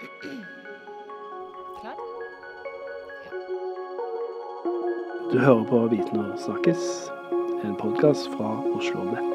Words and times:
Klar? 0.00 1.96
Du 5.32 5.38
hører 5.38 5.64
på 5.68 5.80
Viten 5.92 6.22
og 6.22 6.38
snakkes, 6.40 6.86
en 7.68 7.74
podkast 7.76 8.30
fra 8.32 8.54
Oslo 8.78 9.04
Nett. 9.10 9.34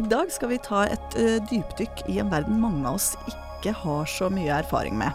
I 0.00 0.02
dag 0.10 0.34
skal 0.34 0.50
vi 0.50 0.58
ta 0.66 0.82
et 0.90 1.14
uh, 1.14 1.38
dypdykk 1.46 2.02
i 2.10 2.18
en 2.18 2.34
verden 2.34 2.58
mange 2.58 2.82
av 2.90 2.98
oss 2.98 3.12
ikke 3.30 3.76
har 3.84 4.10
så 4.10 4.32
mye 4.34 4.50
erfaring 4.64 4.98
med. 4.98 5.14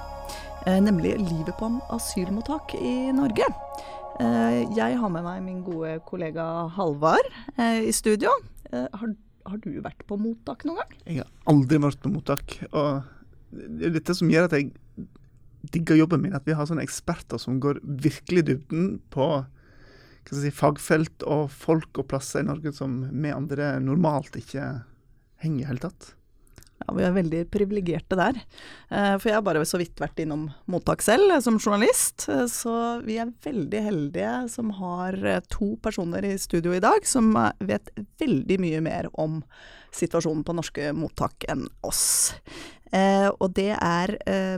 Uh, 0.63 0.79
nemlig 0.79 1.17
livet 1.19 1.51
på 1.59 1.73
en 1.73 1.81
asylmottak 1.91 2.71
i 2.79 3.11
Norge. 3.11 3.51
Uh, 4.21 4.63
jeg 4.79 4.95
har 5.03 5.11
med 5.11 5.27
meg 5.27 5.43
min 5.43 5.59
gode 5.67 5.97
kollega 6.07 6.69
Halvard 6.71 7.27
i 7.59 7.91
studio. 7.91 8.31
Har, 8.71 9.15
har, 9.43 9.59
du 9.59 9.81
vært 9.83 10.07
på 10.07 10.15
mottak 10.15 10.63
noen 10.63 10.85
gang? 10.85 10.99
Jeg 11.03 11.25
har 11.25 11.32
aldri 11.49 11.79
vært 11.81 12.01
på 12.03 12.11
mottak. 12.13 12.57
Og 12.71 13.03
det 13.53 13.89
er 13.89 13.97
dette 13.97 14.15
som 14.17 14.31
gjør 14.31 14.47
at 14.47 14.57
jeg 14.57 14.71
digger 15.73 15.99
jobben 15.99 16.23
min, 16.23 16.35
at 16.35 16.47
vi 16.47 16.55
har 16.57 16.67
sånne 16.67 16.83
eksperter 16.83 17.39
som 17.39 17.59
går 17.63 17.79
virkelig 17.83 18.45
dybden 18.49 18.97
på 19.13 19.27
si, 20.31 20.51
fagfelt 20.55 21.23
og 21.27 21.49
folk 21.51 21.99
og 21.99 22.09
plasser 22.11 22.43
i 22.43 22.47
Norge 22.47 22.73
som 22.75 23.01
vi 23.11 23.31
andre 23.31 23.77
normalt 23.83 24.35
ikke 24.39 24.65
henger 25.43 25.63
i 25.63 25.69
hele 25.71 25.83
tatt. 25.83 26.13
Ja, 26.87 26.93
Vi 26.93 27.03
er 27.03 27.15
veldig 27.15 27.41
privilegerte 27.51 28.17
der. 28.19 28.39
Eh, 28.89 29.15
for 29.17 29.29
jeg 29.29 29.37
har 29.37 29.45
bare 29.45 29.63
så 29.67 29.79
vidt 29.79 29.99
vært 30.01 30.19
innom 30.23 30.49
mottak 30.67 31.03
selv 31.05 31.31
eh, 31.31 31.41
som 31.43 31.59
journalist. 31.59 32.27
Eh, 32.29 32.45
så 32.51 32.99
vi 33.05 33.17
er 33.21 33.31
veldig 33.45 33.83
heldige 33.85 34.33
som 34.51 34.73
har 34.79 35.17
to 35.53 35.73
personer 35.83 36.25
i 36.27 36.35
studio 36.41 36.73
i 36.75 36.83
dag 36.83 37.07
som 37.07 37.31
vet 37.63 37.91
veldig 38.19 38.59
mye 38.59 38.81
mer 38.83 39.09
om 39.13 39.41
situasjonen 39.93 40.43
på 40.43 40.55
norske 40.57 40.91
mottak 40.97 41.45
enn 41.51 41.67
oss. 41.85 42.33
Og 42.93 43.47
det 43.57 43.71
er 43.73 44.11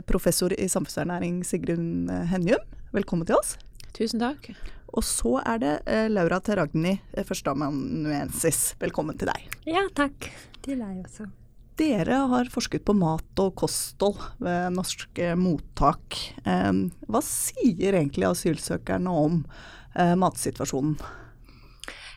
professor 0.08 0.52
i 0.52 0.66
samfunnsernæring 0.68 1.38
Sigrun 1.48 2.10
Henjum. 2.28 2.60
Velkommen 2.92 3.28
til 3.28 3.38
oss. 3.38 3.54
Tusen 3.96 4.20
takk. 4.20 4.50
Og 4.92 5.04
så 5.04 5.38
er 5.40 5.62
det 5.62 5.72
Laura 6.12 6.42
Teragni, 6.44 6.98
førsteamanuensis. 7.16 8.74
Velkommen 8.80 9.16
til 9.20 9.32
deg. 9.32 9.48
Ja, 9.68 9.88
takk. 9.96 10.30
Til 10.64 10.84
deg 10.84 11.00
også. 11.04 11.30
Dere 11.76 12.22
har 12.30 12.48
forsket 12.48 12.86
på 12.88 12.94
mat 12.96 13.40
og 13.42 13.50
kosthold 13.60 14.22
ved 14.40 14.72
norske 14.72 15.34
mottak. 15.36 16.16
Hva 16.40 17.20
sier 17.20 17.98
egentlig 17.98 18.24
asylsøkerne 18.30 19.12
om 19.12 19.42
eh, 19.92 20.14
matsituasjonen? 20.16 20.96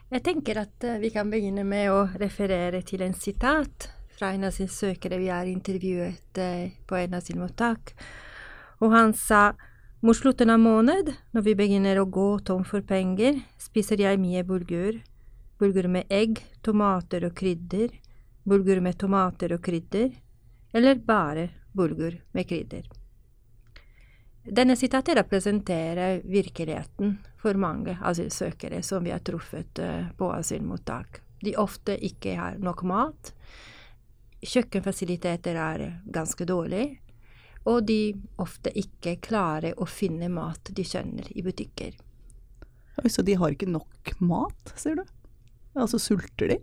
Jeg 0.09 0.23
tenker 0.23 0.61
at 0.63 0.87
eh, 0.87 1.01
vi 1.03 1.11
kan 1.11 1.27
begynne 1.27 1.67
med 1.67 1.91
å 1.91 2.05
referere 2.21 2.79
til 2.87 3.03
en 3.03 3.17
sitat 3.19 3.89
fra 4.15 4.31
en 4.31 4.47
asylsøkere 4.47 5.19
vi 5.19 5.27
har 5.27 5.51
intervjuet 5.51 6.39
eh, 6.39 6.71
på 6.87 7.01
en 7.03 7.19
asylmottak. 7.19 7.91
Og 8.79 8.95
han 8.95 9.11
sa 9.11 9.57
mot 9.99 10.15
slutten 10.15 10.55
av 10.55 10.63
måned, 10.63 11.17
når 11.35 11.49
vi 11.51 11.59
begynner 11.59 11.99
å 11.99 12.07
gå 12.07 12.29
tom 12.47 12.63
for 12.63 12.79
penger, 12.79 13.43
spiser 13.59 13.99
jeg 14.07 14.23
mye 14.23 14.47
bulgur. 14.47 15.01
Bulgur 15.59 15.91
med 15.91 16.07
egg, 16.07 16.45
tomater 16.63 17.27
og 17.27 17.35
krydder 17.35 17.91
bulgur 18.49 18.81
med 18.81 18.97
tomater 18.99 19.53
og 19.55 19.63
krydder, 19.65 20.09
eller 20.73 20.99
bare 21.05 21.49
bulgur 21.73 22.17
med 22.33 22.47
krydder. 22.49 22.87
Denne 24.49 24.75
sitatet 24.75 25.17
representerer 25.19 26.21
virkeligheten 26.25 27.17
for 27.37 27.53
mange 27.59 27.97
asylsøkere 28.01 28.81
som 28.83 29.03
vi 29.05 29.11
har 29.13 29.21
truffet 29.21 29.79
eh, 29.79 30.07
på 30.17 30.31
asylmottak. 30.33 31.21
De 31.43 31.53
ofte 31.57 31.95
ikke 32.05 32.33
har 32.39 32.57
nok 32.57 32.81
mat, 32.87 33.33
kjøkkenfasiliteter 34.41 35.59
er 35.59 35.85
ganske 36.05 36.47
dårlige, 36.47 36.97
og 37.67 37.83
de 37.87 38.15
ofte 38.39 38.71
ikke 38.79 39.17
klarer 39.21 39.77
å 39.77 39.87
finne 39.87 40.31
mat 40.31 40.71
de 40.75 40.85
skjønner 40.87 41.27
i 41.35 41.43
butikker. 41.45 41.93
Så 43.05 43.23
de 43.23 43.35
har 43.39 43.53
ikke 43.53 43.69
nok 43.69 44.15
mat, 44.19 44.73
sier 44.79 44.99
du? 44.99 45.05
Altså 45.77 45.99
sulter 46.01 46.55
de? 46.55 46.57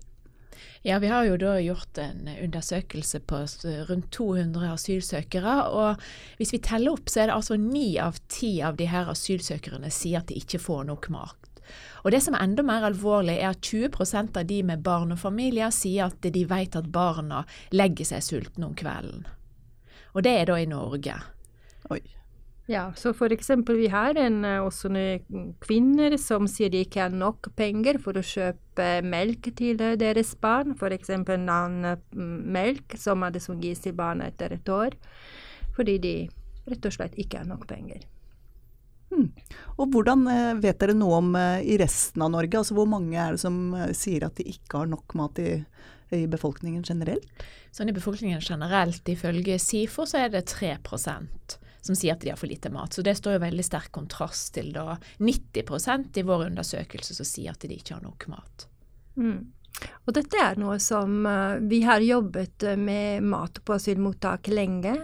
Ja, 0.87 0.99
vi 1.03 1.11
har 1.11 1.27
jo 1.29 1.39
da 1.41 1.57
gjort 1.61 1.99
en 1.99 2.29
undersøkelse 2.31 3.21
på 3.27 3.43
rundt 3.89 4.11
200 4.15 4.73
asylsøkere. 4.73 5.57
Og 5.71 6.07
hvis 6.39 6.55
vi 6.55 6.63
teller 6.65 6.97
opp, 6.97 7.11
så 7.11 7.23
er 7.23 7.31
det 7.31 7.37
altså 7.39 7.59
ni 7.61 7.97
av 8.03 8.21
ti 8.33 8.57
av 8.65 8.79
de 8.81 8.89
her 8.91 9.11
asylsøkerne 9.13 9.91
sier 9.95 10.23
at 10.23 10.31
de 10.31 10.39
ikke 10.41 10.63
får 10.63 10.87
nok 10.93 11.11
mat. 11.15 11.51
Og 12.05 12.13
det 12.15 12.21
som 12.23 12.37
er 12.37 12.45
enda 12.45 12.63
mer 12.63 12.85
alvorlig, 12.87 13.39
er 13.41 13.51
at 13.51 13.65
20 13.67 14.39
av 14.39 14.45
de 14.47 14.61
med 14.63 14.85
barn 14.87 15.15
og 15.15 15.19
familier 15.19 15.73
sier 15.75 16.07
at 16.07 16.23
de 16.23 16.45
vet 16.47 16.77
at 16.79 16.93
barna 16.95 17.43
legger 17.75 18.07
seg 18.13 18.23
sultne 18.23 18.69
om 18.69 18.77
kvelden. 18.79 19.27
Og 20.15 20.23
det 20.23 20.33
er 20.33 20.47
da 20.49 20.61
i 20.61 20.69
Norge. 20.71 21.19
Oi. 21.91 22.01
Ja, 22.67 22.89
så 22.99 23.13
for 23.15 23.31
eksempel 23.31 23.79
vi 23.79 23.87
har 23.93 24.19
en, 24.19 24.41
eh, 24.45 24.59
også 24.59 24.91
noen 24.91 25.53
kvinner 25.63 26.17
som 26.19 26.49
sier 26.51 26.71
de 26.71 26.83
ikke 26.83 27.05
har 27.05 27.15
nok 27.15 27.53
penger 27.55 28.01
for 28.03 28.19
å 28.19 28.25
kjøpe 28.27 29.05
melk 29.07 29.53
til 29.55 29.79
deres 29.79 30.35
barn, 30.35 30.75
for 30.75 30.91
eksempel 30.91 31.39
melk 32.11 32.97
som 32.99 33.23
er 33.23 33.31
det 33.31 33.43
som 33.43 33.61
gis 33.63 33.85
til 33.85 33.95
barna 33.95 34.27
etter 34.27 34.53
et 34.53 34.67
år, 34.67 34.97
fordi 35.77 35.99
de 36.03 36.15
rett 36.67 36.87
og 36.87 36.93
slett 36.93 37.15
ikke 37.15 37.39
har 37.39 37.47
nok 37.47 37.69
penger. 37.71 38.03
Hmm. 39.15 39.31
Og 39.79 39.93
hvordan 39.95 40.27
eh, 40.27 40.59
vet 40.59 40.81
dere 40.83 40.97
noe 40.99 41.21
om 41.21 41.37
eh, 41.39 41.63
i 41.63 41.77
resten 41.79 42.25
av 42.27 42.33
Norge, 42.35 42.59
altså 42.59 42.75
hvor 42.75 42.91
mange 42.91 43.15
er 43.15 43.37
det 43.37 43.45
som 43.45 43.77
sier 43.95 44.27
at 44.27 44.35
de 44.41 44.49
ikke 44.51 44.83
har 44.83 44.91
nok 44.91 45.15
mat 45.15 45.39
i, 45.39 45.61
i 46.11 46.27
befolkningen 46.27 46.83
generelt? 46.83 47.47
Sånn 47.71 47.93
I 47.93 47.95
befolkningen 47.95 48.43
generelt, 48.43 49.07
ifølge 49.07 49.61
SIFO, 49.63 50.03
så 50.11 50.25
er 50.25 50.35
det 50.35 50.49
3 50.51 50.75
som 51.87 51.97
sier 51.99 52.15
at 52.17 52.23
de 52.25 52.31
har 52.33 52.41
for 52.41 52.51
lite 52.51 52.71
mat. 52.75 52.93
Så 52.95 53.03
det 53.07 53.17
står 53.19 53.37
jo 53.37 53.45
veldig 53.47 53.65
sterk 53.67 53.93
kontrast 53.95 54.55
til 54.57 54.73
da 54.75 54.97
90% 55.23 56.21
i 56.21 56.27
vår 56.27 56.49
undersøkelse 56.51 57.17
som 57.19 57.27
sier 57.29 57.55
at 57.55 57.63
de 57.65 57.77
ikke 57.77 57.95
har 57.97 58.05
nok 58.05 58.29
mat. 58.33 58.67
Mm. 59.17 59.41
Og 60.07 60.15
dette 60.17 60.37
er 60.41 60.57
noe 60.61 60.79
som 60.81 61.27
uh, 61.29 61.59
vi 61.61 61.83
har 61.85 62.01
jobbet 62.01 62.63
eh, 62.65 62.79
med 62.81 63.23
mat 63.29 63.61
på 63.61 63.75
asylmottak 63.77 64.49
lenge. 64.49 64.95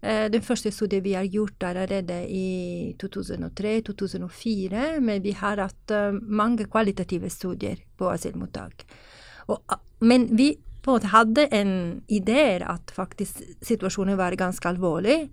Uh, 0.00 0.26
den 0.32 0.44
første 0.44 0.70
studien 0.72 1.04
vi 1.04 1.14
har 1.18 1.26
gjort, 1.28 1.62
er 1.62 1.76
allerede 1.82 2.18
i 2.32 2.94
2003-2004, 3.02 5.00
men 5.04 5.24
vi 5.24 5.32
har 5.36 5.60
hatt 5.60 5.92
mange 6.22 6.64
kvalitative 6.70 7.28
studier 7.32 7.76
på 7.98 8.08
asylmottak. 8.12 8.86
Og, 9.52 9.58
men 10.00 10.28
vi 10.36 10.56
på 10.86 10.92
en 10.92 11.00
måte 11.00 11.10
hadde 11.10 11.48
en 11.50 12.02
idé 12.06 12.62
at 12.62 12.92
faktisk 12.94 13.42
situasjonen 13.66 14.18
var 14.18 14.36
ganske 14.38 14.68
alvorlig. 14.70 15.26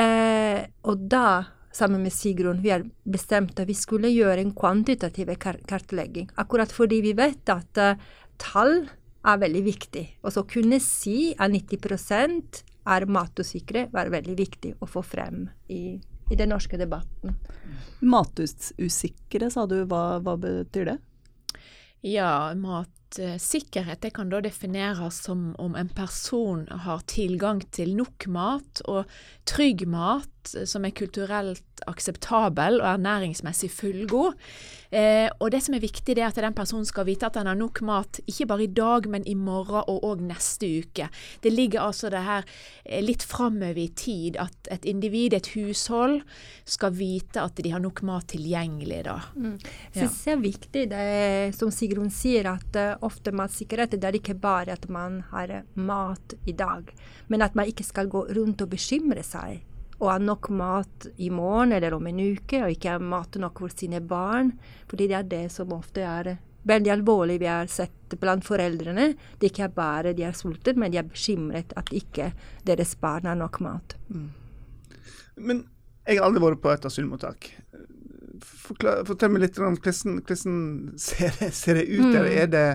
Eh, 0.00 0.60
og 0.88 1.04
da, 1.10 1.44
sammen 1.72 2.02
med 2.04 2.14
Sigrun, 2.14 2.62
vi 2.62 2.72
har 2.72 2.86
bestemt 3.04 3.58
at 3.60 3.68
vi 3.68 3.76
skulle 3.76 4.10
gjøre 4.12 4.40
en 4.42 4.54
kvantitativ 4.56 5.32
kartlegging. 5.40 6.30
Akkurat 6.40 6.72
fordi 6.72 7.02
vi 7.04 7.14
vet 7.18 7.52
at 7.52 7.80
uh, 7.80 8.00
tall 8.40 8.86
er 9.26 9.42
veldig 9.42 9.62
viktig. 9.66 10.04
Og 10.24 10.34
så 10.34 10.46
kunne 10.48 10.80
si 10.82 11.32
at 11.36 11.52
90% 11.52 12.62
er 12.90 13.06
matusikre, 13.06 13.88
var 13.92 14.12
veldig 14.12 14.36
viktig 14.38 14.72
å 14.80 14.88
få 14.88 15.02
frem 15.04 15.44
i, 15.68 15.98
i 16.30 16.38
den 16.38 16.52
norske 16.54 16.80
debatten. 16.80 17.36
Matusikre, 18.00 19.50
sa 19.52 19.66
du. 19.68 19.82
Hva, 19.90 20.20
hva 20.24 20.38
betyr 20.40 20.94
det? 20.94 20.98
Ja, 22.08 22.54
mat 22.56 22.88
sikkerhet 23.42 24.00
det 24.04 24.12
kan 24.16 24.30
da 24.30 24.40
defineres 24.44 25.22
som 25.24 25.50
om 25.58 25.74
en 25.76 25.88
person 25.88 26.66
har 26.70 27.02
tilgang 27.10 27.62
til 27.74 27.96
nok 27.98 28.26
mat 28.30 28.82
og 28.88 29.10
trygg 29.48 29.86
mat 29.90 30.28
eh, 30.28 30.39
som 30.48 30.84
er 30.84 30.96
kulturelt 30.96 31.84
akseptabel 31.88 32.80
og 32.80 32.88
ernæringsmessig 32.94 33.70
fullgod. 33.72 34.36
Eh, 34.90 35.28
og 35.38 35.52
det 35.54 35.60
som 35.62 35.76
er 35.76 35.82
viktig, 35.84 36.16
det 36.16 36.22
er 36.22 36.32
at 36.32 36.38
den 36.42 36.56
personen 36.56 36.86
skal 36.88 37.06
vite 37.06 37.28
at 37.28 37.36
den 37.38 37.46
har 37.46 37.58
nok 37.58 37.78
mat, 37.86 38.18
ikke 38.26 38.48
bare 38.50 38.64
i 38.66 38.72
dag, 38.74 39.06
men 39.10 39.26
i 39.28 39.36
morgen 39.38 39.86
og 39.86 40.02
òg 40.06 40.24
neste 40.26 40.66
uke. 40.82 41.06
Det 41.42 41.52
ligger 41.52 41.84
altså 41.84 42.10
det 42.10 42.24
her 42.26 42.46
eh, 42.84 42.98
litt 43.04 43.22
framover 43.22 43.78
i 43.78 43.88
tid, 43.94 44.40
at 44.42 44.70
et 44.74 44.88
individ, 44.90 45.36
et 45.38 45.52
hushold, 45.54 46.20
skal 46.66 46.94
vite 46.98 47.42
at 47.42 47.62
de 47.62 47.70
har 47.70 47.82
nok 47.82 48.02
mat 48.06 48.32
tilgjengelig 48.34 49.04
da. 49.06 49.16
Mm. 49.36 49.56
Jeg 49.94 49.94
synes 49.94 50.20
det 50.24 50.34
er 50.34 50.44
viktig, 50.44 50.84
det 50.90 51.06
som 51.58 51.70
Sigrun 51.74 52.10
sier, 52.14 52.50
at 52.50 52.78
uh, 52.78 52.98
ofte 53.06 53.32
matsikkerhet 53.34 53.94
det 53.94 54.06
er 54.06 54.18
ikke 54.18 54.38
bare 54.38 54.74
at 54.74 54.86
man 54.90 55.20
har 55.30 55.60
mat 55.74 56.34
i 56.50 56.54
dag, 56.56 56.90
men 57.30 57.42
at 57.46 57.56
man 57.58 57.70
ikke 57.70 57.86
skal 57.86 58.10
gå 58.10 58.26
rundt 58.34 58.62
og 58.62 58.70
bekymre 58.74 59.22
seg 59.26 59.60
og 60.00 60.08
ha 60.08 60.18
nok 60.20 60.48
mat 60.56 61.06
i 61.20 61.28
morgen 61.30 61.74
eller 61.76 61.94
om 61.94 62.06
en 62.08 62.20
uke, 62.20 62.62
og 62.64 62.72
ikke 62.72 62.96
ha 62.96 63.00
mat 63.02 63.36
nok 63.40 63.60
for 63.60 63.72
sine 63.76 64.00
barn. 64.00 64.54
Fordi 64.88 65.10
det 65.10 65.18
er 65.18 65.28
det 65.28 65.46
som 65.52 65.74
ofte 65.76 66.04
er 66.04 66.38
veldig 66.68 66.92
alvorlig 66.92 67.38
vi 67.40 67.48
har 67.48 67.68
sett 67.72 68.16
blant 68.20 68.44
foreldrene. 68.44 69.12
Det 69.38 69.48
er 69.48 69.52
ikke 69.52 69.72
bare 69.76 70.14
de 70.16 70.24
er 70.28 70.36
sultne, 70.36 70.76
men 70.80 70.92
de 70.92 71.00
er 71.00 71.08
bekymret 71.08 71.74
at 71.80 71.92
ikke 71.96 72.30
deres 72.68 72.94
barn 73.00 73.28
har 73.28 73.36
nok 73.38 73.60
mat. 73.64 73.96
Mm. 74.08 74.30
Men 75.40 75.64
jeg 76.06 76.18
har 76.18 76.28
aldri 76.28 76.42
vært 76.44 76.62
på 76.64 76.72
et 76.72 76.88
asylmottak. 76.88 77.50
Fortell 78.40 79.32
meg 79.34 79.44
litt 79.44 79.60
om 79.60 79.76
hvordan, 79.76 80.20
hvordan 80.24 80.56
ser, 81.00 81.34
det, 81.40 81.50
ser, 81.56 81.80
det, 81.80 81.88
ut? 81.90 82.08
Mm. 82.08 82.30
Er, 82.30 82.48
det, 82.50 82.66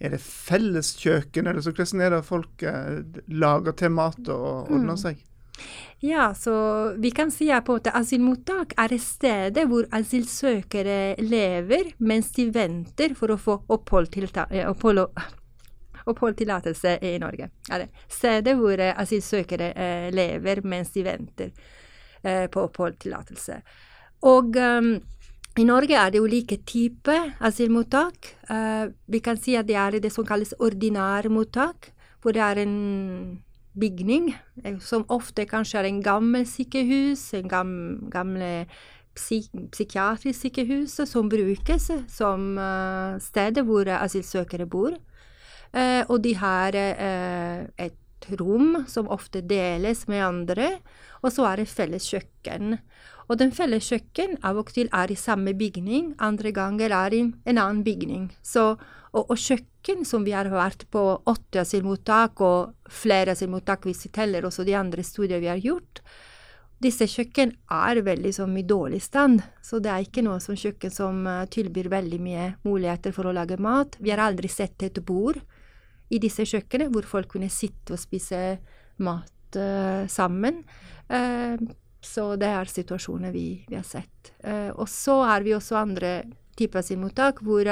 Er 0.00 0.14
det 0.16 0.20
felleskjøkken, 0.24 1.46
eller 1.46 1.62
så 1.62 1.74
hvordan 1.74 2.02
er 2.02 2.16
det 2.16 2.24
folk 2.26 2.66
eh, 2.66 3.04
lager 3.30 3.78
til 3.78 3.94
mat 3.94 4.26
og 4.26 4.72
ordner 4.74 4.98
seg? 5.00 5.22
Ja, 6.04 6.34
så 6.34 6.54
vi 6.98 7.10
kan 7.10 7.30
si 7.32 7.46
at 7.54 7.68
asylmottak 7.88 8.74
er 8.76 8.92
et 8.92 9.02
sted 9.02 9.60
hvor 9.70 9.86
asylsøkere 9.94 11.14
lever 11.22 11.94
mens 11.98 12.32
de 12.36 12.50
venter 12.52 13.14
for 13.16 13.32
å 13.32 13.38
få 13.40 13.56
oppholdstillatelse 13.72 14.58
eh, 14.60 14.68
opphold, 16.04 16.34
i 17.08 17.18
Norge. 17.22 17.48
Er 17.70 17.84
det 17.84 17.88
stedet 18.08 18.56
hvor 18.58 18.76
eh, 18.76 18.92
asylsøkere 19.00 19.70
eh, 19.72 20.10
lever 20.12 20.60
mens 20.64 20.92
de 20.92 21.06
venter 21.06 21.56
på 22.24 22.62
oppholdstillatelse. 22.64 23.58
Og 24.24 24.56
um, 24.56 24.94
i 25.60 25.64
Norge 25.68 25.98
er 26.00 26.14
det 26.14 26.22
ulike 26.24 26.56
typer 26.64 27.34
asylmottak. 27.44 28.30
Uh, 28.48 28.88
vi 29.04 29.20
kan 29.20 29.36
si 29.36 29.58
at 29.60 29.68
det 29.68 29.76
er 29.76 29.98
det 30.00 30.12
som 30.12 30.24
kalles 30.24 30.54
ordinærmottak, 30.56 31.90
hvor 32.22 32.32
det 32.32 32.40
er 32.40 32.62
en 32.62 32.78
bygning 33.78 34.32
eh, 34.64 34.78
som 34.80 35.06
ofte 35.12 35.46
kanskje 35.50 35.80
er 35.80 35.88
en 35.88 36.02
gammel 36.04 36.46
sykehus, 36.48 37.32
en 37.38 37.50
gam, 37.50 37.72
gamle 38.12 38.66
psy 39.14 39.44
psykiatrisk 39.70 40.48
sykehus 40.48 40.96
som 41.06 41.28
brukes 41.30 41.90
som 42.10 42.56
uh, 42.58 43.14
stedet 43.22 43.62
hvor 43.66 43.86
asylsøkere 43.94 44.66
bor. 44.66 44.96
Uh, 45.74 46.02
og 46.08 46.18
de 46.24 46.34
har 46.38 46.74
uh, 46.74 47.66
et 47.78 47.98
rom 48.40 48.84
som 48.88 49.10
ofte 49.12 49.42
deles 49.44 50.06
med 50.08 50.24
andre, 50.24 50.70
og 51.22 51.32
så 51.32 51.46
er 51.50 51.62
det 51.62 51.70
felles 51.70 52.08
kjøkken. 52.10 52.78
Og 53.28 53.38
den 53.40 53.54
felles 53.56 53.86
kjøkken 53.88 54.38
av 54.44 54.58
og 54.60 54.72
til 54.74 54.90
er 54.92 55.12
i 55.12 55.18
samme 55.18 55.54
bygning, 55.56 56.14
andre 56.18 56.52
ganger 56.52 56.92
er 56.92 57.16
i 57.16 57.22
en 57.24 57.58
annen 57.58 57.84
bygning. 57.86 58.28
Så, 58.42 58.74
og, 59.14 59.30
og 59.30 59.38
kjøkken 59.38 60.04
som 60.08 60.26
vi 60.26 60.34
har 60.34 60.50
vært 60.50 60.86
på 60.92 61.02
åtte 61.30 61.62
asylmottak, 61.62 62.40
og 62.42 62.90
flere 62.90 63.34
asylmottak 63.34 63.86
hvis 63.86 64.06
vi 64.08 64.14
teller 64.14 64.46
også 64.46 64.66
de 64.66 64.74
andre 64.78 65.04
studier 65.06 65.42
vi 65.42 65.50
har 65.52 65.62
gjort, 65.62 66.02
disse 66.82 67.06
kjøkken 67.08 67.54
er 67.72 68.00
veldig 68.04 68.32
som 68.34 68.54
i 68.58 68.64
dårlig 68.66 69.00
stand, 69.04 69.40
så 69.64 69.78
det 69.80 69.92
er 69.92 70.04
ikke 70.04 70.24
noe 70.26 70.40
som 70.42 70.58
kjøkken 70.58 70.92
som 70.92 71.22
uh, 71.28 71.44
tilbyr 71.48 71.88
veldig 71.92 72.18
mye 72.20 72.48
muligheter 72.66 73.14
for 73.14 73.30
å 73.30 73.34
lage 73.36 73.56
mat. 73.62 73.96
Vi 74.02 74.12
har 74.12 74.20
aldri 74.24 74.50
sett 74.52 74.82
et 74.84 74.98
bord 75.06 75.38
i 76.12 76.20
disse 76.20 76.44
kjøkkenene 76.44 76.92
hvor 76.92 77.06
folk 77.08 77.30
kunne 77.36 77.48
sitte 77.52 77.94
og 77.94 78.02
spise 78.02 78.42
mat 79.06 79.56
uh, 79.56 80.04
sammen. 80.10 80.60
Uh, 81.08 81.56
så 82.04 82.34
det 82.36 82.50
er 82.52 82.68
situasjoner 82.68 83.32
vi, 83.32 83.62
vi 83.64 83.78
har 83.78 83.86
sett. 83.88 84.34
og 84.76 84.84
så 84.92 85.22
har 85.24 85.40
vi 85.40 85.54
også 85.56 85.78
andre 85.78 86.10
typer 86.52 86.82
asylmottak 86.82 87.38
hvor 87.40 87.70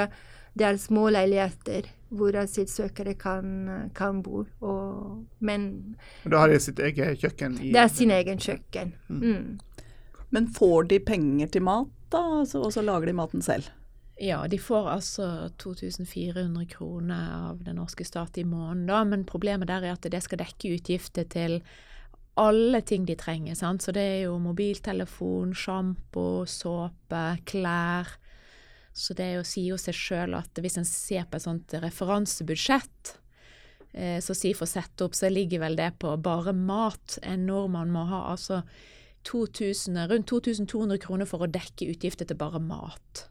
det 0.53 0.65
er 0.67 0.79
små 0.81 1.09
leiligheter 1.13 1.89
hvor 2.13 2.35
asylsøkere 2.37 3.15
kan, 3.17 3.89
kan 3.97 4.21
bo. 4.21 4.43
Og, 4.61 5.23
men 5.41 5.95
Da 6.29 6.43
har 6.43 6.51
de 6.51 6.59
sitt 6.61 6.79
eget 6.79 7.21
kjøkken? 7.23 7.57
i... 7.61 7.71
Det 7.73 7.81
er 7.81 7.89
sin 7.89 8.11
egen 8.13 8.37
kjøkken. 8.37 8.93
Mm. 9.09 9.59
Men 10.33 10.49
får 10.53 10.89
de 10.91 10.99
penger 10.99 11.49
til 11.53 11.65
mat, 11.65 11.89
da? 12.13 12.21
Altså, 12.41 12.61
og 12.61 12.73
så 12.73 12.83
lager 12.85 13.09
de 13.09 13.17
maten 13.17 13.41
selv? 13.41 13.71
Ja, 14.21 14.43
de 14.47 14.59
får 14.61 14.91
altså 14.91 15.49
2400 15.57 16.67
kroner 16.69 17.31
av 17.49 17.63
den 17.65 17.79
norske 17.81 18.05
stat 18.05 18.37
i 18.37 18.45
måneden, 18.45 18.85
da, 18.87 19.01
men 19.09 19.25
problemet 19.25 19.67
der 19.71 19.81
er 19.81 19.97
at 19.97 20.05
det 20.05 20.21
skal 20.21 20.41
dekke 20.43 20.75
utgifter 20.77 21.25
til 21.25 21.63
alle 22.37 22.81
ting 22.81 23.05
de 23.05 23.15
trenger. 23.17 23.57
sant? 23.57 23.83
Så 23.83 23.93
det 23.93 24.01
er 24.01 24.21
jo 24.27 24.37
mobiltelefon, 24.41 25.53
sjampo, 25.57 26.45
såpe, 26.49 27.23
klær. 27.49 28.09
Så 28.93 29.15
det 29.17 29.25
er 29.25 29.37
jo, 29.39 29.43
sier 29.47 29.73
jo 29.73 29.81
seg 29.81 29.97
sjøl 29.97 30.37
at 30.37 30.61
hvis 30.61 30.77
en 30.77 30.87
ser 30.87 31.25
på 31.25 31.39
et 31.39 31.45
sånt 31.47 31.73
referansebudsjett, 31.81 33.15
eh, 33.91 34.19
så 34.21 34.35
å 34.35 34.69
sette 34.69 35.07
opp, 35.07 35.17
så 35.17 35.31
ligger 35.33 35.63
vel 35.65 35.77
det 35.79 35.95
på 36.03 36.13
bare 36.21 36.53
mat. 36.53 37.17
En 37.25 37.47
nordmann 37.49 37.93
må 37.93 38.05
ha 38.11 38.27
altså 38.31 38.61
2000, 39.25 39.97
rundt 40.11 40.29
2200 40.29 41.01
kroner 41.01 41.29
for 41.29 41.45
å 41.45 41.49
dekke 41.49 41.89
utgifter 41.89 42.29
til 42.29 42.37
bare 42.37 42.61
mat. 42.61 43.27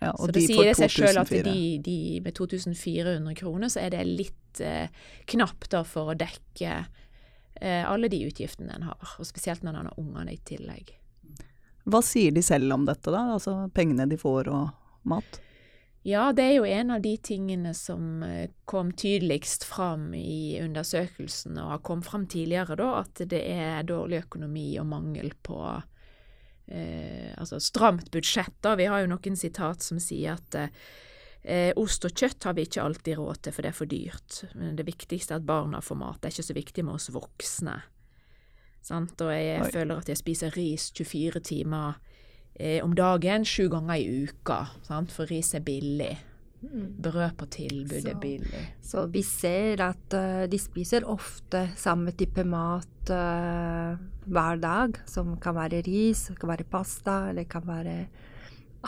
Ja, 0.00 0.12
så 0.16 0.28
det 0.28 0.40
de 0.40 0.48
sier 0.48 0.70
det 0.70 0.76
seg 0.78 0.92
sjøl 0.92 1.20
at 1.20 1.30
de, 1.32 1.60
de 1.84 1.98
med 2.24 2.36
2400 2.36 3.36
kroner, 3.38 3.72
så 3.72 3.84
er 3.84 3.94
det 3.94 4.04
litt 4.08 4.60
eh, 4.64 4.88
knapt 5.30 5.76
for 5.88 6.12
å 6.12 6.18
dekke 6.18 6.74
eh, 7.60 7.82
alle 7.84 8.10
de 8.12 8.24
utgiftene 8.28 8.76
en 8.76 8.88
har. 8.88 9.16
Og 9.18 9.28
spesielt 9.28 9.64
når 9.64 9.80
en 9.80 9.90
har 9.90 10.00
ungene 10.00 10.36
i 10.36 10.40
tillegg. 10.48 10.96
Hva 11.84 12.00
sier 12.04 12.32
de 12.32 12.40
selv 12.44 12.72
om 12.72 12.86
dette, 12.88 13.12
da? 13.12 13.26
Altså 13.36 13.66
pengene 13.76 14.08
de 14.08 14.16
får 14.20 14.48
og 14.52 14.83
mat? 15.08 15.40
Ja, 16.04 16.26
det 16.36 16.44
er 16.44 16.58
jo 16.58 16.66
en 16.68 16.90
av 16.92 17.00
de 17.00 17.14
tingene 17.16 17.70
som 17.74 18.22
eh, 18.26 18.50
kom 18.68 18.90
tydeligst 18.92 19.64
fram 19.64 20.10
i 20.14 20.60
undersøkelsen, 20.60 21.56
og 21.56 21.70
har 21.70 21.80
kommet 21.86 22.10
fram 22.10 22.26
tidligere, 22.28 22.76
da, 22.76 22.90
at 23.00 23.22
det 23.30 23.40
er 23.40 23.86
dårlig 23.88 24.20
økonomi 24.26 24.66
og 24.82 24.90
mangel 24.90 25.32
på 25.40 25.62
eh, 26.66 27.32
altså 27.40 27.56
stramt 27.60 28.10
budsjett. 28.12 28.58
da. 28.60 28.74
Vi 28.76 28.90
har 28.92 29.00
jo 29.00 29.14
noen 29.14 29.40
sitat 29.40 29.80
som 29.86 29.96
sier 30.02 30.36
at 30.36 30.58
eh, 30.60 31.72
ost 31.80 32.04
og 32.04 32.12
kjøtt 32.12 32.50
har 32.50 32.58
vi 32.58 32.68
ikke 32.68 32.84
alltid 32.84 33.18
råd 33.22 33.40
til, 33.40 33.56
for 33.56 33.64
det 33.64 33.72
er 33.72 33.80
for 33.80 33.94
dyrt. 33.94 34.42
Men 34.60 34.76
det 34.76 34.84
viktigste 34.88 35.38
er 35.38 35.40
at 35.40 35.48
barna 35.48 35.80
får 35.80 36.00
mat. 36.04 36.20
Det 36.20 36.28
er 36.28 36.36
ikke 36.36 36.50
så 36.50 36.60
viktig 36.60 36.84
med 36.84 36.98
oss 36.98 37.08
voksne. 37.16 37.78
Sant? 38.84 39.16
Og 39.24 39.32
jeg 39.32 39.64
Oi. 39.64 39.72
føler 39.72 40.04
at 40.04 40.12
jeg 40.12 40.20
spiser 40.20 40.52
ris 40.52 40.90
24 40.92 41.40
timer 41.48 41.96
eh, 42.54 42.84
om 42.84 42.94
dagen, 42.94 43.44
sju 43.44 43.68
ganger 43.72 44.00
i 44.00 44.24
uka. 44.24 44.60
Sant? 44.86 45.12
For 45.14 45.30
ris 45.30 45.54
er 45.54 45.64
billig. 45.66 46.14
Brød 47.04 47.34
på 47.36 47.46
tilbud 47.52 48.06
er 48.08 48.16
billig. 48.20 48.62
Så 48.82 49.04
vi 49.12 49.20
ser 49.26 49.82
at 49.84 50.16
uh, 50.16 50.44
de 50.48 50.60
spiser 50.60 51.04
ofte 51.04 51.66
samme 51.76 52.14
type 52.16 52.40
mat 52.48 53.12
uh, 53.12 53.98
hver 54.24 54.62
dag, 54.62 54.96
som 55.04 55.34
kan 55.40 55.58
være 55.58 55.82
ris, 55.84 56.30
kan 56.40 56.54
være 56.54 56.64
pasta, 56.64 57.18
eller 57.32 57.44
kan 57.50 57.66
være 57.68 57.98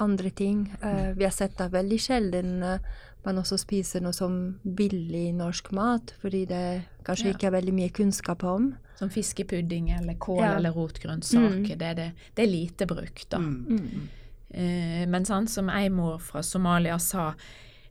andre 0.02 0.30
ting. 0.30 0.66
Eh, 0.82 1.12
vi 1.16 1.24
har 1.24 1.34
sett 1.34 1.56
det 1.58 1.70
veldig 1.72 1.98
sjelden 2.00 2.62
eh, 2.62 2.78
man 3.26 3.40
også 3.42 3.58
spiser 3.58 4.04
noe 4.04 4.14
som 4.14 4.34
billig 4.62 5.32
norsk 5.34 5.72
mat, 5.74 6.14
fordi 6.22 6.44
det 6.46 6.84
kanskje 7.04 7.26
Ja. 7.26 7.32
ikke 7.34 7.48
er 7.48 7.56
veldig 7.56 7.74
mye 7.74 7.90
kunnskap 7.90 8.44
om. 8.44 8.76
Som 8.96 9.10
fiskepudding 9.10 9.90
eller 9.98 10.14
kål 10.14 10.42
Ja. 10.42 10.54
eller 10.56 10.70
rotgrønnsaker. 10.72 11.74
Mm. 11.74 11.78
Det, 11.78 11.96
det, 11.96 12.12
det 12.36 12.44
er 12.44 12.52
lite 12.52 12.86
brukt, 12.86 13.28
da. 13.30 13.38
Mm. 13.38 14.08
Uh, 14.56 15.04
men 15.10 15.24
sånn 15.26 15.48
som 15.50 15.68
ei 15.68 15.88
mor 15.90 16.18
fra 16.22 16.40
Somalia 16.40 16.98
sa, 16.98 17.34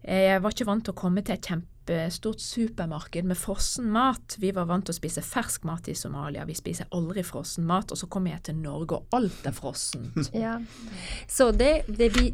jeg 0.01 0.41
var 0.41 0.51
ikke 0.51 0.65
vant 0.65 0.85
til 0.85 0.93
å 0.93 0.97
komme 0.97 1.21
til 1.21 1.35
et 1.35 1.41
kjempestort 1.85 2.39
supermarked 2.39 3.25
med 3.25 3.37
frossen 3.37 3.91
mat. 3.91 4.35
Vi 4.39 4.51
var 4.51 4.65
vant 4.65 4.85
til 4.85 4.93
å 4.93 4.97
spise 4.97 5.21
fersk 5.21 5.63
mat 5.63 5.87
i 5.87 5.95
Somalia, 5.95 6.45
vi 6.45 6.55
spiser 6.55 6.87
aldri 6.91 7.23
frossen 7.23 7.65
mat. 7.65 7.91
Og 7.91 7.97
så 7.97 8.07
kommer 8.07 8.31
jeg 8.31 8.43
til 8.43 8.55
Norge, 8.55 8.95
og 8.95 9.07
alt 9.13 9.45
er 9.45 9.53
frossent. 9.53 10.31
Ja. 10.35 10.59
Så 11.27 11.51
det, 11.51 11.85
det 11.87 12.09
vi 12.15 12.33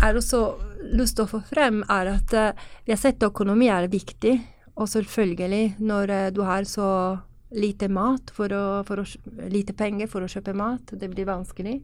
har 0.00 0.14
også 0.14 0.56
lyst 0.94 1.16
til 1.16 1.26
å 1.26 1.30
få 1.30 1.42
frem, 1.44 1.82
er 1.90 2.14
at 2.14 2.32
eh, 2.32 2.54
vi 2.86 2.92
har 2.92 2.98
sett 2.98 3.22
at 3.22 3.30
økonomi 3.30 3.68
er 3.68 3.88
viktig. 3.88 4.38
Og 4.76 4.88
selvfølgelig, 4.88 5.76
når 5.78 6.10
eh, 6.10 6.30
du 6.34 6.42
har 6.42 6.64
så 6.64 7.18
lite 7.54 7.88
mat 7.88 8.32
for 8.34 8.50
å, 8.50 8.82
for 8.86 9.02
å, 9.02 9.04
lite 9.50 9.74
penger 9.76 10.08
for 10.10 10.24
å 10.24 10.30
kjøpe 10.30 10.54
mat, 10.56 10.94
det 10.98 11.10
blir 11.12 11.28
vanskelig. 11.28 11.80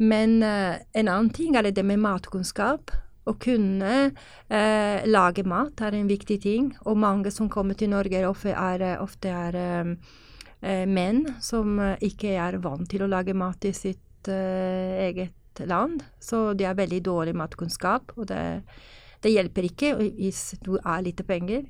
Men 0.00 0.42
eh, 0.42 0.80
en 0.96 1.08
annen 1.12 1.30
ting 1.30 1.56
er 1.56 1.70
det 1.70 1.84
med 1.84 2.00
matkunnskap. 2.00 2.94
Å 3.30 3.36
kunne 3.38 3.94
eh, 4.50 5.06
lage 5.06 5.44
mat 5.46 5.82
er 5.86 5.96
en 5.98 6.10
viktig 6.10 6.40
ting. 6.42 6.70
Og 6.90 6.98
mange 6.98 7.30
som 7.34 7.50
kommer 7.52 7.78
til 7.78 7.92
Norge, 7.92 8.24
ofte 8.26 8.54
er, 8.56 8.86
ofte 9.02 9.30
er 9.30 9.58
eh, 9.60 9.92
eh, 10.60 10.86
menn 10.90 11.26
som 11.42 11.78
ikke 12.02 12.34
er 12.34 12.58
vant 12.64 12.88
til 12.90 13.06
å 13.06 13.10
lage 13.10 13.36
mat 13.36 13.68
i 13.68 13.74
sitt 13.76 14.30
eh, 14.30 15.06
eget 15.08 15.64
land. 15.66 16.02
Så 16.20 16.52
de 16.54 16.66
har 16.66 16.78
veldig 16.78 17.02
dårlig 17.06 17.36
matkunnskap, 17.38 18.16
og 18.16 18.30
det, 18.32 18.42
det 19.22 19.34
hjelper 19.34 19.68
ikke 19.68 19.94
hvis 20.00 20.56
du 20.64 20.76
har 20.84 21.04
lite 21.04 21.26
penger. 21.26 21.68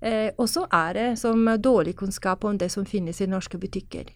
Eh, 0.00 0.30
og 0.38 0.46
så 0.50 0.64
er 0.70 0.94
det 0.94 1.08
som 1.18 1.42
dårlig 1.58 1.96
kunnskap 1.98 2.44
om 2.44 2.58
det 2.58 2.70
som 2.70 2.86
finnes 2.86 3.20
i 3.20 3.30
norske 3.30 3.58
butikker. 3.58 4.12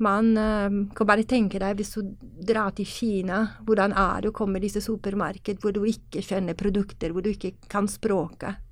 Man 0.00 0.32
eh, 0.40 0.70
kan 0.96 1.08
bare 1.08 1.26
tenke 1.28 1.60
deg 1.60 1.76
hvis 1.76 1.92
du 1.98 2.14
drar 2.48 2.72
til 2.76 2.88
Kina, 2.88 3.42
hvordan 3.66 3.92
er 3.92 4.24
det 4.24 4.32
å 4.32 4.36
komme 4.36 4.56
i 4.56 4.64
disse 4.64 4.80
supermarked 4.84 5.60
hvor 5.60 5.74
du 5.76 5.82
ikke 5.84 6.22
kjenner 6.24 6.56
produkter, 6.56 7.12
hvor 7.12 7.24
du 7.24 7.30
ikke 7.34 7.52
kan 7.68 7.88
språket. 7.90 8.62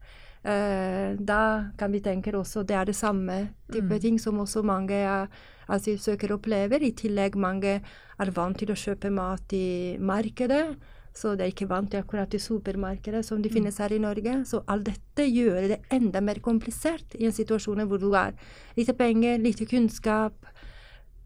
Eh, 0.49 1.17
da 1.19 1.43
kan 1.77 1.93
vi 1.93 2.01
tenke 2.01 2.33
også 2.33 2.63
det 2.65 2.77
er 2.79 2.87
det 2.89 2.97
samme 2.97 3.49
type 3.73 3.91
Mm. 3.99 4.01
ting 4.01 4.19
som 4.19 4.39
også 4.39 4.63
mange 4.65 4.95
eh, 4.95 5.27
asylsøkere 5.69 6.39
opplever. 6.39 6.81
I 6.81 6.93
tillegg 6.93 7.37
mange 7.37 7.81
er 8.19 8.31
vant 8.31 8.57
til 8.57 8.69
å 8.73 8.79
kjøpe 8.79 9.11
mat 9.13 9.53
i 9.53 9.99
markedet. 10.01 10.77
Så 11.13 11.35
det 11.37 11.45
er 11.45 11.51
ikke 11.53 11.69
vant 11.69 11.91
til 11.91 12.01
akkurat 12.01 12.33
i 12.35 12.39
supermarkedet 12.39 13.25
som 13.25 13.43
de 13.43 13.51
finnes 13.51 13.77
her 13.79 13.93
i 13.93 13.99
Norge. 13.99 14.45
Så 14.47 14.63
alt 14.69 14.85
dette 14.87 15.27
gjør 15.27 15.69
det 15.69 15.81
enda 15.91 16.21
mer 16.21 16.39
komplisert 16.39 17.17
i 17.19 17.27
en 17.27 17.33
situasjon 17.35 17.83
hvor 17.89 17.99
du 17.99 18.13
har 18.15 18.33
lite 18.77 18.95
penger, 18.95 19.39
lite 19.43 19.67
kunnskap. 19.67 20.33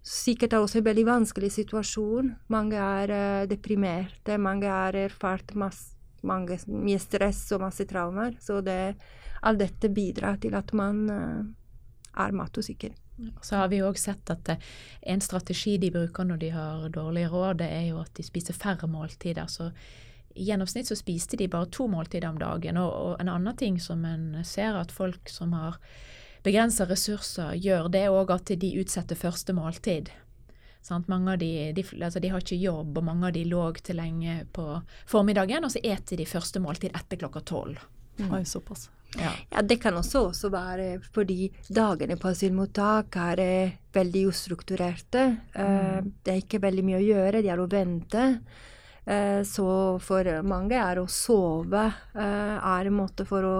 Sikkert 0.02 0.52
er 0.52 0.64
også 0.64 0.80
en 0.80 0.86
veldig 0.88 1.04
vanskelig 1.06 1.52
situasjon. 1.54 2.32
Mange 2.50 2.78
er 2.78 3.12
uh, 3.14 3.48
deprimerte, 3.50 4.38
mange 4.38 4.70
har 4.70 4.98
erfart 4.98 5.54
masse 5.54 5.92
mange, 6.22 6.58
mye 6.70 7.00
stress 7.02 7.44
og 7.54 7.64
masse 7.64 7.86
traumer. 7.90 8.36
Så 8.40 8.60
det, 8.64 8.94
alt 9.42 9.62
dette 9.62 9.90
bidrar 9.92 10.38
til 10.42 10.54
at 10.58 10.72
man 10.76 11.04
uh, 11.10 11.42
er 12.22 12.36
matusikker. 12.36 12.94
Så 13.44 13.58
har 13.60 13.68
vi 13.70 13.82
òg 13.84 13.98
sett 14.00 14.30
at 14.32 14.48
eh, 14.50 14.70
en 15.12 15.20
strategi 15.22 15.76
de 15.78 15.92
bruker 15.94 16.26
når 16.26 16.38
de 16.40 16.48
har 16.54 16.88
dårlig 16.94 17.26
råd, 17.30 17.60
det 17.60 17.68
er 17.70 17.84
jo 17.90 18.00
at 18.00 18.10
de 18.16 18.24
spiser 18.26 18.56
færre 18.56 18.88
måltider. 18.90 19.46
Så 19.52 19.68
i 20.34 20.48
gjennomsnitt 20.48 20.88
så 20.88 20.96
spiste 20.96 21.36
de 21.36 21.50
bare 21.52 21.68
to 21.70 21.86
måltider 21.92 22.30
om 22.30 22.40
dagen. 22.40 22.80
Og, 22.80 22.90
og 22.90 23.20
en 23.20 23.30
annen 23.30 23.56
ting 23.56 23.78
som 23.80 24.04
en 24.08 24.40
ser 24.48 24.78
at 24.80 24.94
folk 24.94 25.30
som 25.30 25.52
har 25.54 25.78
begrensa 26.42 26.86
ressurser, 26.88 27.54
gjør, 27.54 27.88
det 27.92 28.08
òg 28.10 28.32
at 28.34 28.52
de 28.58 28.74
utsetter 28.82 29.18
første 29.18 29.54
måltid. 29.56 30.10
Sant? 30.82 31.06
Mange 31.08 31.36
av 31.36 31.38
de, 31.38 31.70
de, 31.76 31.84
altså 32.02 32.20
de, 32.20 32.30
har 32.32 32.42
ikke 32.42 32.58
jobb, 32.58 32.96
og 32.98 33.06
mange 33.06 33.28
av 33.28 33.36
de 33.36 33.44
lå 33.46 33.62
til 33.78 34.00
lenge 34.00 34.40
på 34.54 34.66
formiddagen, 35.06 35.62
og 35.62 35.70
så 35.74 35.82
eter 35.86 36.18
de 36.18 36.26
første 36.26 36.62
måltid 36.62 36.90
etter 36.98 37.20
klokka 37.20 37.44
tolv. 37.46 37.78
Mm. 38.18 38.32
Oi, 38.34 38.42
såpass. 38.44 38.88
Ja. 39.14 39.30
ja. 39.50 39.62
Det 39.62 39.76
kan 39.82 39.96
også, 39.96 40.26
også, 40.32 40.50
være 40.52 40.88
fordi 41.14 41.52
dagene 41.68 42.16
på 42.20 42.32
asylmottak 42.32 43.16
er 43.28 43.42
eh, 43.44 43.78
veldig 43.94 44.26
ustrukturerte. 44.32 45.24
Eh, 45.54 45.78
mm. 46.02 46.12
Det 46.24 46.34
er 46.34 46.42
ikke 46.42 46.62
veldig 46.64 46.86
mye 46.88 47.00
å 47.00 47.06
gjøre, 47.06 47.42
de 47.44 47.52
er 47.52 47.62
å 47.62 47.70
vente. 47.70 48.28
Uh, 49.02 49.42
så 49.42 49.66
for 49.98 50.28
mange 50.46 50.78
er 50.78 51.00
å 51.00 51.08
sove 51.10 51.80
er 52.14 52.86
en 52.86 52.94
måte 52.94 53.24
for 53.26 53.42
å, 53.42 53.56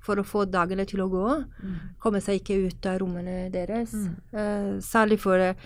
for 0.00 0.20
å 0.20 0.26
få 0.26 0.46
dagene 0.48 0.86
til 0.88 1.02
å 1.04 1.10
gå. 1.12 1.26
Mm. 1.62 1.78
Komme 2.00 2.22
seg 2.24 2.40
ikke 2.40 2.60
ut 2.66 2.86
av 2.88 3.00
rommene 3.02 3.50
deres. 3.52 3.92
Mm. 3.92 4.78
særlig 4.84 5.20
for 5.20 5.56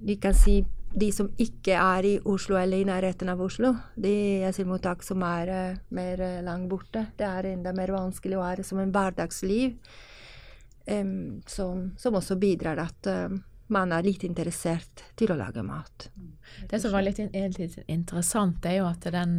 vi 0.00 0.16
kan 0.16 0.34
si 0.34 0.60
de 0.94 1.10
som 1.14 1.28
ikke 1.38 1.76
er 1.78 2.06
i 2.06 2.14
Oslo 2.26 2.56
eller 2.58 2.82
i 2.82 2.86
nærheten 2.86 3.30
av 3.30 3.42
Oslo, 3.42 3.74
de 3.94 4.42
asylmottak 4.48 5.04
som 5.06 5.22
er 5.26 5.50
uh, 5.50 5.78
mer 5.94 6.22
uh, 6.22 6.40
langt 6.46 6.70
borte. 6.70 7.04
Det 7.16 7.26
er 7.26 7.52
enda 7.52 7.72
mer 7.76 7.92
vanskelig 7.94 8.38
å 8.38 8.42
være 8.42 8.66
som 8.66 8.80
en 8.82 8.90
hverdagsliv, 8.94 9.76
um, 10.90 11.38
som, 11.46 11.86
som, 11.98 12.18
også 12.18 12.38
bidrar 12.42 12.82
at 12.82 13.10
uh, 13.10 13.30
man 13.70 13.94
er 13.94 14.06
litt 14.06 14.26
interessert 14.26 15.04
til 15.18 15.30
å 15.30 15.38
lage 15.38 15.62
mat. 15.62 16.10
Det 16.66 16.82
som 16.82 16.94
var 16.94 17.06
litt, 17.06 17.22
litt 17.22 17.78
interessant, 17.86 18.66
er 18.66 18.80
jo 18.80 18.90
at 18.90 19.06
den 19.14 19.36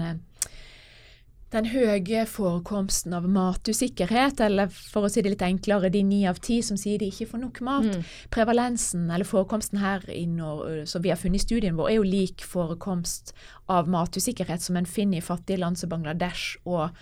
den 1.51 1.67
høye 1.73 2.23
forekomsten 2.29 3.15
av 3.15 3.25
matusikkerhet, 3.31 4.39
eller 4.45 4.71
for 4.71 5.07
å 5.07 5.11
si 5.11 5.23
det 5.23 5.33
litt 5.33 5.45
enklere, 5.45 5.91
de 5.91 6.03
ni 6.07 6.21
av 6.29 6.39
ti 6.43 6.61
som 6.63 6.79
sier 6.79 7.01
de 7.01 7.09
ikke 7.11 7.27
får 7.33 7.43
nok 7.43 7.59
mat. 7.67 7.89
Mm. 7.89 8.05
Prevalensen, 8.33 9.09
eller 9.11 9.27
forekomsten 9.27 9.81
her 9.81 10.05
Nord, 10.31 10.87
som 10.87 11.03
vi 11.03 11.11
har 11.11 11.19
funnet 11.19 11.41
i 11.41 11.45
studien 11.45 11.75
vår, 11.75 11.91
er 11.91 11.99
jo 11.99 12.07
lik 12.07 12.45
forekomst 12.47 13.35
av 13.71 13.91
matusikkerhet 13.91 14.63
som 14.63 14.79
en 14.79 14.87
finner 14.87 15.19
i 15.19 15.25
fattige 15.25 15.59
land 15.59 15.79
som 15.79 15.91
Bangladesh 15.91 16.55
og 16.63 16.95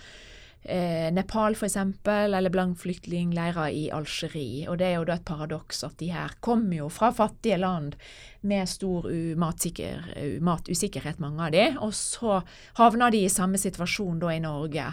eh, 0.62 1.08
Nepal 1.12 1.56
f.eks., 1.56 1.76
eller 2.06 2.50
blant 2.50 2.78
flyktningleirer 2.80 3.68
i 3.76 3.90
Algerie. 3.94 4.68
Og 4.68 4.78
det 4.80 4.86
er 4.88 4.98
jo 4.98 5.06
da 5.08 5.18
et 5.18 5.26
paradoks 5.28 5.84
at 5.86 5.98
de 6.02 6.10
her 6.14 6.36
kommer 6.40 6.82
jo 6.82 6.88
fra 6.92 7.12
fattige 7.14 7.60
land 7.60 7.96
med 8.40 8.68
stor 8.68 9.08
matusikkerhet, 9.36 11.20
mange 11.20 11.44
av 11.44 11.52
de, 11.52 11.66
og 11.84 11.92
så 11.94 12.40
havner 12.80 13.12
de 13.12 13.24
i 13.26 13.32
samme 13.32 13.60
situasjon 13.60 14.22
da 14.22 14.32
i 14.32 14.40
Norge. 14.40 14.86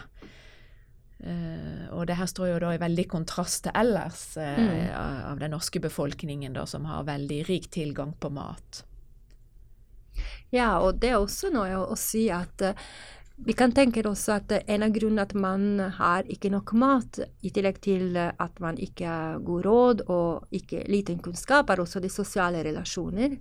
Uh, 1.18 1.88
og 1.98 2.04
det 2.06 2.20
her 2.20 2.28
står 2.30 2.52
jo 2.52 2.58
da 2.62 2.76
i 2.76 2.82
veldig 2.82 3.08
kontrast 3.10 3.64
til 3.66 3.74
ellers 3.74 4.36
uh, 4.38 4.54
mm. 4.54 4.84
av 5.32 5.40
den 5.42 5.56
norske 5.56 5.82
befolkningen, 5.82 6.54
da, 6.54 6.68
som 6.70 6.86
har 6.86 7.08
veldig 7.08 7.40
rik 7.48 7.72
tilgang 7.74 8.14
på 8.22 8.30
mat. 8.36 8.84
Ja, 10.54 10.78
og 10.80 11.02
det 11.02 11.10
er 11.10 11.18
også 11.18 11.50
noe 11.54 11.74
å, 11.80 11.88
å 11.94 11.98
si 11.98 12.28
at 12.34 12.62
uh, 12.62 12.86
vi 13.46 13.54
kan 13.54 13.72
tenke 13.72 14.02
oss 14.10 14.26
at 14.34 14.52
en 14.58 14.84
av 14.84 14.94
grunnene 14.96 15.26
at 15.28 15.36
man 15.38 15.80
har 16.00 16.26
ikke 16.32 16.50
nok 16.50 16.74
mat, 16.74 17.20
i 17.46 17.52
tillegg 17.54 17.78
til 17.86 18.18
at 18.18 18.64
man 18.64 18.80
ikke 18.82 19.06
har 19.06 19.44
god 19.46 19.68
råd 19.68 20.02
og 20.08 20.58
ikke 20.58 20.88
liten 20.90 21.22
kunnskap, 21.22 21.70
er 21.70 21.84
også 21.84 22.02
de 22.02 22.10
sosiale 22.10 22.64
relasjoner. 22.66 23.38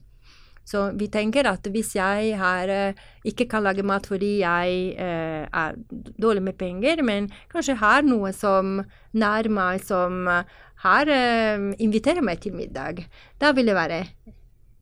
Så 0.67 0.83
vi 0.99 1.07
tenker 1.07 1.47
at 1.47 1.67
hvis 1.71 1.95
jeg 1.95 2.35
har, 2.41 2.71
ikke 3.25 3.47
kan 3.49 3.63
lage 3.63 3.87
mat 3.87 4.07
fordi 4.11 4.41
jeg 4.41 4.97
eh, 4.99 5.47
er 5.47 5.77
dårlig 6.19 6.43
med 6.43 6.59
penger, 6.59 7.03
men 7.07 7.31
kanskje 7.53 7.79
har 7.79 8.03
noe 8.03 8.33
som 8.35 8.81
nær 9.15 9.49
meg, 9.49 9.85
som 9.87 10.27
har 10.83 11.13
eh, 11.13 11.71
inviterer 11.79 12.25
meg 12.27 12.43
til 12.43 12.59
middag, 12.59 13.07
da 13.39 13.55
vil 13.55 13.71
det 13.71 13.79
være 13.79 14.03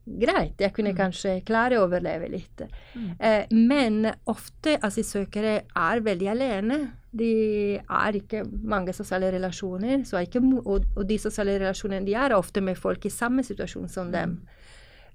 greit. 0.05 0.59
Jeg 0.61 0.73
kunne 0.75 0.93
mm. 0.93 0.97
kanskje 0.99 1.33
klare 1.45 1.79
å 1.79 1.85
overleve 1.87 2.29
litt. 2.29 2.63
Mm. 2.93 3.07
Eh, 3.17 3.53
men 3.57 4.11
ofte 4.29 4.77
asylsøkere 4.85 5.55
er 5.65 6.03
veldig 6.05 6.29
alene. 6.31 6.79
De 7.15 7.31
er 7.79 8.19
ikke 8.19 8.43
mange 8.45 8.93
sosiale 8.93 9.31
relasjoner. 9.33 10.03
Ikke, 10.21 10.43
og, 10.61 10.85
og, 10.93 11.03
de 11.09 11.17
sosiale 11.21 11.57
relasjonene 11.61 12.05
de 12.05 12.17
er 12.19 12.35
ofte 12.37 12.63
med 12.63 12.77
folk 12.79 13.07
i 13.07 13.13
samme 13.13 13.45
situasjon 13.45 13.89
som 13.91 14.11
dem. 14.13 14.39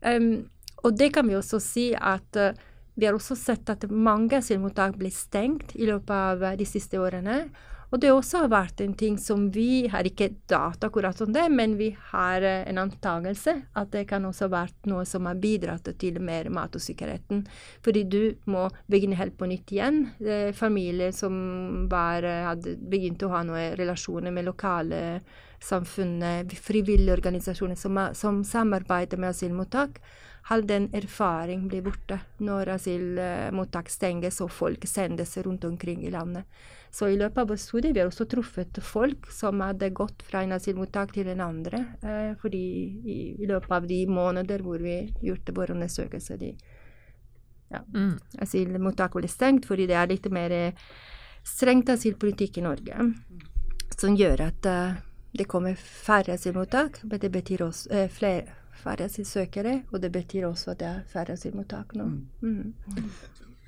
Um, 0.01 0.49
og 0.81 0.97
det 0.97 1.11
kan 1.13 1.29
vi 1.29 1.37
også 1.37 1.61
si 1.61 1.91
at 1.95 2.39
uh, 2.41 2.57
vi 2.97 3.07
har 3.07 3.17
også 3.17 3.37
sett 3.39 3.69
at 3.73 3.85
mange 3.93 4.39
asylmottak 4.39 4.97
blir 4.99 5.13
stengt 5.15 5.75
i 5.77 5.87
løpet 5.89 6.11
av 6.11 6.59
de 6.59 6.67
siste 6.69 6.99
årene. 7.01 7.45
Og 7.91 7.99
det 7.99 8.13
også 8.15 8.45
har 8.45 8.53
vært 8.53 8.81
en 8.85 8.93
ting 8.95 9.17
som 9.19 9.49
vi 9.55 9.89
har 9.91 10.07
ikke 10.07 10.31
data 10.51 10.87
akkurat 10.87 11.19
om 11.25 11.33
det, 11.35 11.49
men 11.51 11.75
vi 11.79 11.91
har 12.13 12.45
eh, 12.47 12.63
en 12.71 12.79
antakelse 12.85 13.57
at 13.75 13.91
det 13.95 14.05
kan 14.11 14.27
også 14.29 14.47
ha 14.47 14.53
vært 14.61 14.87
noe 14.91 15.03
som 15.09 15.27
har 15.27 15.41
bidratt 15.43 15.91
til 15.99 16.21
mer 16.23 16.49
matusikkerheten. 16.55 17.43
Fordi 17.83 18.05
du 18.07 18.23
må 18.51 18.69
begynne 18.91 19.19
helt 19.19 19.37
på 19.39 19.51
nytt 19.51 19.75
igjen. 19.75 20.05
Familier 20.55 21.11
som 21.17 21.35
bare 21.91 22.35
eh, 22.39 22.49
hadde 22.53 22.79
begynt 22.79 23.27
å 23.27 23.35
ha 23.35 23.43
noen 23.47 23.75
relasjoner 23.81 24.35
med 24.35 24.47
lokale 24.47 25.21
samfunnet, 25.61 26.55
frivillige 26.57 27.19
organisasjoner 27.19 27.77
som, 27.77 27.99
som 28.17 28.45
samarbeider 28.47 29.21
med 29.21 29.35
asylmottak, 29.35 29.99
all 30.49 30.63
den 30.67 30.89
erfaring 30.97 31.67
blir 31.69 31.85
borte 31.85 32.17
når 32.41 32.75
asylmottak 32.79 33.91
stenges 33.93 34.41
og 34.41 34.49
folk 34.55 34.87
sendes 34.89 35.37
rundt 35.45 35.67
omkring 35.69 36.07
i 36.07 36.13
landet. 36.15 36.47
Så 36.91 37.09
i 37.09 37.17
løpet 37.17 37.39
av 37.39 37.53
vår 37.53 37.59
studie 37.63 37.93
vi 37.95 38.03
har 38.03 38.11
også 38.11 38.27
truffet 38.31 38.81
folk 38.83 39.29
som 39.31 39.63
hadde 39.63 39.93
gått 39.95 40.25
fra 40.27 40.43
en 40.43 40.57
asylmottak 40.57 41.13
til 41.15 41.31
en 41.31 41.43
andre. 41.45 41.85
Eh, 42.03 42.33
fordi 42.43 42.65
i, 43.05 43.19
i, 43.39 43.47
løpet 43.47 43.71
av 43.77 43.87
de 43.87 44.01
måneder 44.11 44.65
hvor 44.67 44.83
vi 44.83 44.97
gjorde 45.23 45.55
våre 45.55 45.77
undersøkelse, 45.77 46.39
de 46.41 46.51
ja, 47.71 47.85
mm. 47.95 48.17
asylmottak 48.43 49.15
ble 49.15 49.31
stengt 49.31 49.69
fordi 49.71 49.87
det 49.87 49.95
er 49.95 50.11
litt 50.11 50.27
mer 50.35 50.55
eh, 50.57 50.89
strengt 51.47 51.93
asylpolitikk 51.95 52.59
i 52.59 52.67
Norge. 52.67 53.11
Som 54.01 54.17
gjør 54.17 54.47
at 54.49 54.67
uh, 54.67 54.99
det 55.37 55.47
kommer 55.49 55.77
færre 55.77 56.35
asylmottak, 56.35 57.03
men 57.05 57.21
det 57.21 57.31
betyr 57.33 57.67
også 57.67 57.91
uh, 57.93 58.07
flere, 58.13 58.57
færre 58.81 59.07
asylsøkere, 59.11 59.83
og 59.93 60.03
det 60.03 60.11
betyr 60.13 60.49
også 60.49 60.75
at 60.75 60.81
det 60.81 60.89
er 60.89 61.03
færre 61.13 61.37
asylmottak 61.37 61.95
nå. 61.99 62.09
Mm. 62.41 62.75
Mm. 62.97 63.11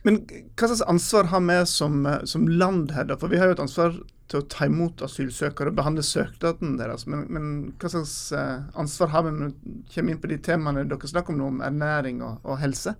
Men 0.02 0.18
hva 0.26 0.66
slags 0.66 0.82
ansvar 0.90 1.30
har 1.30 1.44
vi 1.46 1.58
som, 1.70 2.02
som, 2.24 2.48
land 2.48 2.90
her, 2.90 3.06
da? 3.06 3.16
For 3.18 3.30
vi 3.30 3.38
har 3.38 3.50
jo 3.50 3.56
et 3.56 3.62
ansvar 3.62 3.94
til 4.30 4.40
å 4.40 4.46
ta 4.50 4.66
imot 4.66 5.02
asylsøkere 5.04 5.70
og 5.70 5.78
behandle 5.78 6.02
søknaden 6.06 6.74
deres. 6.80 7.06
Men, 7.06 7.24
men, 7.30 7.46
hva 7.78 7.90
slags 7.92 8.16
eh, 8.34 8.64
ansvar 8.78 9.12
har 9.14 9.26
vi 9.26 9.34
når 9.36 9.52
vi 9.52 9.78
kommer 9.94 10.14
inn 10.14 10.22
på 10.22 10.30
de 10.32 10.38
temaene 10.42 10.86
dere 10.90 11.10
snakker 11.10 11.36
om 11.36 11.44
om 11.52 11.64
ernæring 11.64 12.22
og, 12.26 12.40
og 12.42 12.58
helse? 12.62 12.96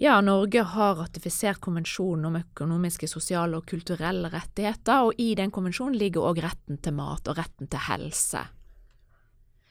Ja, 0.00 0.16
Norge 0.24 0.62
har 0.64 0.94
ratifisert 0.96 1.60
konvensjonen 1.60 2.30
om 2.30 2.38
økonomiske, 2.38 3.08
sosiale 3.10 3.58
og 3.58 3.66
kulturelle 3.68 4.30
rettigheter, 4.32 5.04
og 5.04 5.20
i 5.20 5.34
den 5.36 5.52
konvensjonen 5.52 5.98
ligger 6.00 6.24
òg 6.30 6.40
retten 6.40 6.80
til 6.80 6.96
mat 6.96 7.28
og 7.28 7.36
retten 7.36 7.68
til 7.68 7.84
helse. 7.84 8.46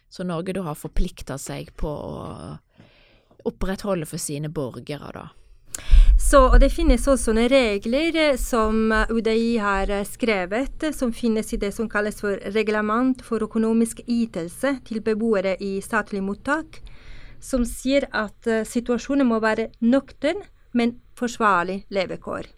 Så 0.09 0.25
Norge 0.25 0.53
da 0.53 0.67
har 0.67 0.77
forplikta 0.77 1.39
seg 1.41 1.73
på 1.77 1.89
å 1.89 2.53
opprettholde 3.49 4.05
for 4.09 4.21
sine 4.21 4.53
borgere, 4.53 5.09
da. 5.15 5.25
Så, 6.19 6.41
og 6.51 6.59
det 6.59 6.67
finnes 6.73 7.05
også 7.07 7.31
noen 7.31 7.47
regler 7.49 8.17
eh, 8.19 8.37
som 8.37 8.91
eh, 8.91 9.07
UDI 9.07 9.53
har 9.63 9.89
eh, 9.89 10.05
skrevet, 10.05 10.89
som 10.93 11.13
finnes 11.15 11.53
i 11.55 11.59
det 11.61 11.71
som 11.71 11.87
kalles 11.89 12.19
for 12.19 12.35
reglement 12.53 13.23
for 13.23 13.45
økonomisk 13.45 14.01
ytelse 14.03 14.75
til 14.85 14.99
beboere 15.05 15.55
i 15.63 15.77
statlig 15.81 16.21
mottak, 16.25 16.81
som 17.39 17.63
sier 17.63 18.09
at 18.11 18.49
situasjonen 18.67 19.29
må 19.29 19.39
være 19.39 19.69
nøktern, 19.79 20.43
men 20.75 20.97
forsvarlig 21.15 21.85
levekår. 21.87 22.51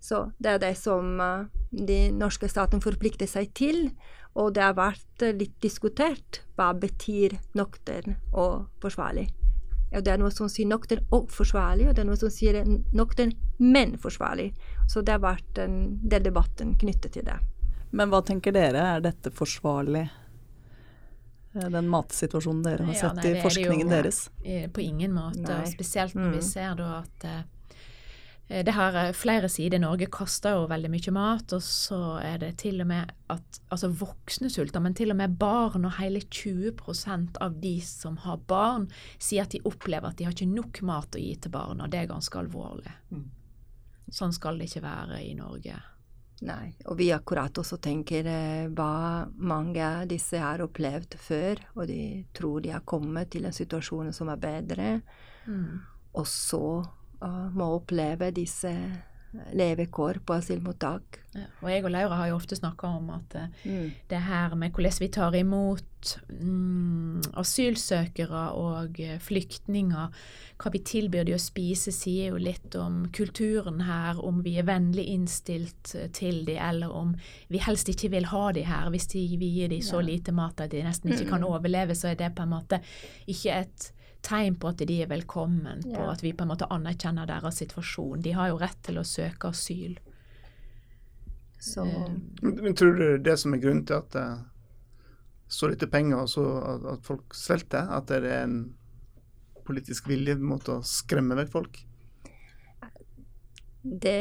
Så 0.00 0.30
det 0.40 0.54
er 0.54 0.62
det 0.62 0.74
som 0.80 1.20
den 1.68 2.16
norske 2.16 2.48
staten 2.48 2.80
forplikter 2.80 3.28
seg 3.28 3.52
til, 3.52 3.90
og 4.32 4.54
det 4.56 4.64
har 4.64 4.78
vært 4.80 5.28
litt 5.36 5.58
diskutert 5.60 6.40
hva 6.56 6.72
betyr 6.72 7.36
nøktern 7.58 8.16
og 8.32 8.72
forsvarlig. 8.80 9.28
Ja, 9.90 10.02
det 10.04 10.12
er 10.12 10.20
noe 10.20 10.30
som 10.34 10.50
sier 10.52 10.68
nok 10.68 10.86
og 11.16 11.30
forsvarlig, 11.32 11.88
og 11.88 11.96
det 11.96 12.02
er 12.04 12.08
noe 12.10 12.20
som 12.20 12.32
sier 12.32 12.60
nok 12.92 13.16
den 13.16 13.32
men 13.58 13.96
forsvarlig. 13.98 14.52
Så 14.88 15.00
det 15.00 15.16
har 15.16 15.24
vært 15.24 15.58
en 15.62 15.98
del 16.04 16.26
debatten 16.28 16.76
knyttet 16.78 17.16
til 17.16 17.24
det. 17.28 17.38
Men 17.90 18.12
hva 18.12 18.20
tenker 18.20 18.52
dere, 18.52 18.84
er 18.96 19.04
dette 19.04 19.32
forsvarlig? 19.32 20.04
Eh, 21.56 21.68
den 21.72 21.88
matsituasjonen 21.88 22.64
dere 22.66 22.88
har 22.88 22.98
sett 22.98 23.22
ja, 23.22 23.22
nei, 23.22 23.36
i 23.38 23.44
forskningen 23.44 23.86
jo, 23.86 23.92
deres? 23.94 24.24
På 24.74 24.84
ingen 24.84 25.16
måte. 25.16 25.46
Nei. 25.46 25.62
Spesielt 25.72 26.18
når 26.18 26.28
mm. 26.28 26.34
vi 26.36 26.42
ser 26.44 26.76
da 26.78 26.90
at 27.00 27.28
Eh, 27.28 27.46
det 28.64 28.72
har 28.72 28.94
eh, 28.96 29.12
flere 29.12 29.48
sider. 29.48 29.80
Norge 29.82 30.08
kaster 30.12 30.56
jo 30.56 30.68
veldig 30.70 30.90
mye 30.92 31.12
mat, 31.12 31.52
og 31.52 31.64
så 31.64 32.00
er 32.24 32.40
det 32.40 32.54
til 32.62 32.80
og 32.80 32.88
med 32.88 33.12
at 33.32 33.60
altså 33.68 33.90
voksne 33.92 34.48
sulter, 34.52 34.80
men 34.84 34.96
til 34.96 35.12
og 35.12 35.18
med 35.20 35.36
barn, 35.40 35.84
og 35.84 35.98
hele 35.98 36.22
20% 36.24 37.36
av 37.44 37.60
de 37.60 37.74
som 37.84 38.16
har 38.24 38.40
barn, 38.48 38.88
sier 39.20 39.44
at 39.44 39.52
de 39.52 39.60
opplever 39.68 40.08
at 40.08 40.16
de 40.18 40.28
har 40.28 40.36
ikke 40.36 40.48
nok 40.48 40.80
mat 40.88 41.18
å 41.18 41.22
gi 41.22 41.34
til 41.36 41.52
barna. 41.52 41.90
Det 41.92 42.00
er 42.00 42.10
ganske 42.14 42.40
alvorlig. 42.40 42.96
Mm. 43.12 43.28
Sånn 44.08 44.32
skal 44.32 44.56
det 44.56 44.70
ikke 44.70 44.86
være 44.86 45.22
i 45.26 45.36
Norge. 45.36 45.76
Nei, 46.48 46.70
og 46.86 47.00
vi 47.00 47.10
akkurat 47.12 47.56
også 47.60 47.80
tenker 47.82 48.26
eh, 48.30 48.68
hva 48.70 49.26
mange 49.42 49.82
av 49.82 50.06
disse 50.08 50.38
har 50.40 50.62
opplevd 50.64 51.18
før, 51.20 51.60
og 51.74 51.88
de 51.90 52.02
tror 52.32 52.62
de 52.64 52.72
har 52.72 52.86
kommet 52.88 53.34
til 53.34 53.48
en 53.48 53.56
situasjon 53.56 54.14
som 54.14 54.30
er 54.32 54.40
bedre, 54.40 54.92
mm. 55.50 55.74
og 56.14 56.30
så 56.30 56.62
og 56.78 56.97
må 57.20 57.72
oppleve 57.78 58.30
disse 58.30 58.72
levekår 59.52 60.20
på 60.24 60.34
asylmottak. 60.38 61.18
Ja, 61.36 61.44
og 61.60 61.70
jeg 61.70 61.84
og 61.84 61.92
Laura 61.92 62.16
har 62.16 62.30
jo 62.30 62.36
ofte 62.38 62.56
snakka 62.56 62.88
om 62.96 63.10
at 63.12 63.34
eh, 63.36 63.64
mm. 63.64 63.90
det 64.08 64.20
her 64.24 64.54
med 64.56 64.72
hvordan 64.72 65.00
vi 65.00 65.08
tar 65.12 65.34
imot 65.36 66.12
mm, 66.28 67.34
asylsøkere 67.36 68.44
og 68.56 69.00
eh, 69.04 69.18
flyktninger, 69.20 70.14
hva 70.58 70.72
vi 70.72 70.80
tilbyr 70.80 71.28
de 71.28 71.36
å 71.36 71.42
spise, 71.42 71.92
sier 71.92 72.32
jo 72.32 72.40
litt 72.40 72.74
om 72.80 73.04
kulturen 73.14 73.84
her, 73.84 74.22
om 74.24 74.40
vi 74.46 74.56
er 74.58 74.66
vennlig 74.68 75.04
innstilt 75.12 75.92
eh, 75.94 76.08
til 76.08 76.42
de, 76.48 76.56
eller 76.56 76.94
om 76.94 77.12
vi 77.52 77.60
helst 77.62 77.92
ikke 77.92 78.14
vil 78.16 78.30
ha 78.32 78.46
de 78.56 78.64
her. 78.64 78.88
Hvis 78.94 79.10
de, 79.12 79.26
vi 79.36 79.52
gir 79.58 79.70
de 79.74 79.82
så 79.84 80.00
lite 80.00 80.32
mat 80.32 80.64
at 80.64 80.72
de 80.72 80.82
nesten 80.86 81.12
ikke 81.12 81.28
kan 81.34 81.46
overleve, 81.46 81.98
så 81.98 82.14
er 82.14 82.18
det 82.18 82.32
på 82.34 82.48
en 82.48 82.56
måte 82.56 82.80
ikke 83.28 83.60
et 83.60 83.92
tegn 84.24 84.58
på 84.60 84.72
at 84.72 84.82
de 84.88 85.00
er 85.02 85.10
velkommen, 85.10 85.82
på 85.86 85.96
ja. 85.96 86.10
at 86.12 86.22
vi 86.24 86.34
på 86.36 86.44
en 86.44 86.52
måte 86.52 86.68
anerkjenner 86.74 87.28
deres 87.28 87.60
situasjon. 87.62 88.22
De 88.24 88.34
har 88.36 88.50
jo 88.52 88.60
rett 88.60 88.78
til 88.86 89.00
å 89.00 89.06
søke 89.06 89.52
asyl. 89.52 89.98
Så. 91.58 91.84
Men 92.42 92.74
tror 92.78 92.94
du 92.98 93.18
det 93.18 93.34
som 93.40 93.54
er 93.54 93.62
grunnen 93.62 93.86
til 93.86 93.98
at 93.98 94.12
det 94.14 94.28
så 95.48 95.68
lite 95.70 95.88
penger, 95.88 96.22
og 96.22 96.30
så 96.30 96.44
at, 96.60 96.86
at 96.92 97.06
folk 97.06 97.34
svelter, 97.34 97.88
at 97.88 98.10
det 98.10 98.20
er 98.20 98.42
en 98.44 98.58
politisk 99.68 100.08
vilje 100.10 100.36
mot 100.40 100.64
å 100.68 100.80
skremme 100.86 101.36
vekk 101.38 101.52
folk? 101.52 101.78
Det, 103.82 104.18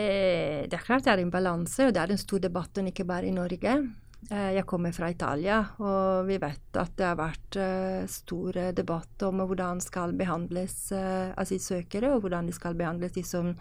det, 0.69 0.77
er 0.77 0.85
klart 0.85 1.03
det 1.03 1.11
er 1.11 1.23
en 1.23 1.33
balanse, 1.33 1.87
og 1.87 1.95
det 1.95 2.03
er 2.03 2.13
en 2.13 2.21
stor 2.21 2.39
debatt, 2.43 2.79
ikke 2.79 3.07
bare 3.07 3.27
i 3.27 3.35
Norge. 3.35 3.73
Eh, 4.27 4.49
jeg 4.57 4.65
kommer 4.67 4.91
fra 4.91 5.07
Italia, 5.07 5.61
og 5.79 6.27
vi 6.27 6.35
vet 6.41 6.75
at 6.75 6.97
det 6.99 7.05
har 7.07 7.15
vært 7.15 7.57
uh, 7.63 8.03
stor 8.11 8.57
debatt 8.75 9.23
om 9.23 9.39
hvordan 9.39 9.79
skal 9.79 10.11
behandles 10.19 10.91
asylsøkere, 10.91 12.11
og 12.11 12.25
hvordan 12.25 12.49
de 12.49 12.55
skal 12.55 12.75
behandles 12.75 13.15
de 13.15 13.23
som 13.23 13.53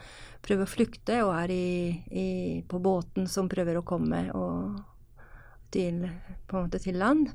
prøver 0.42 0.66
å 0.66 0.72
flykte 0.72 1.20
og 1.22 1.36
er 1.36 1.54
i, 1.54 1.68
i, 2.10 2.26
på 2.66 2.82
båten 2.82 3.30
som 3.30 3.50
prøver 3.50 3.78
å 3.78 3.84
komme 3.86 4.24
til, 5.70 6.02
til, 6.50 6.98
land. 6.98 7.30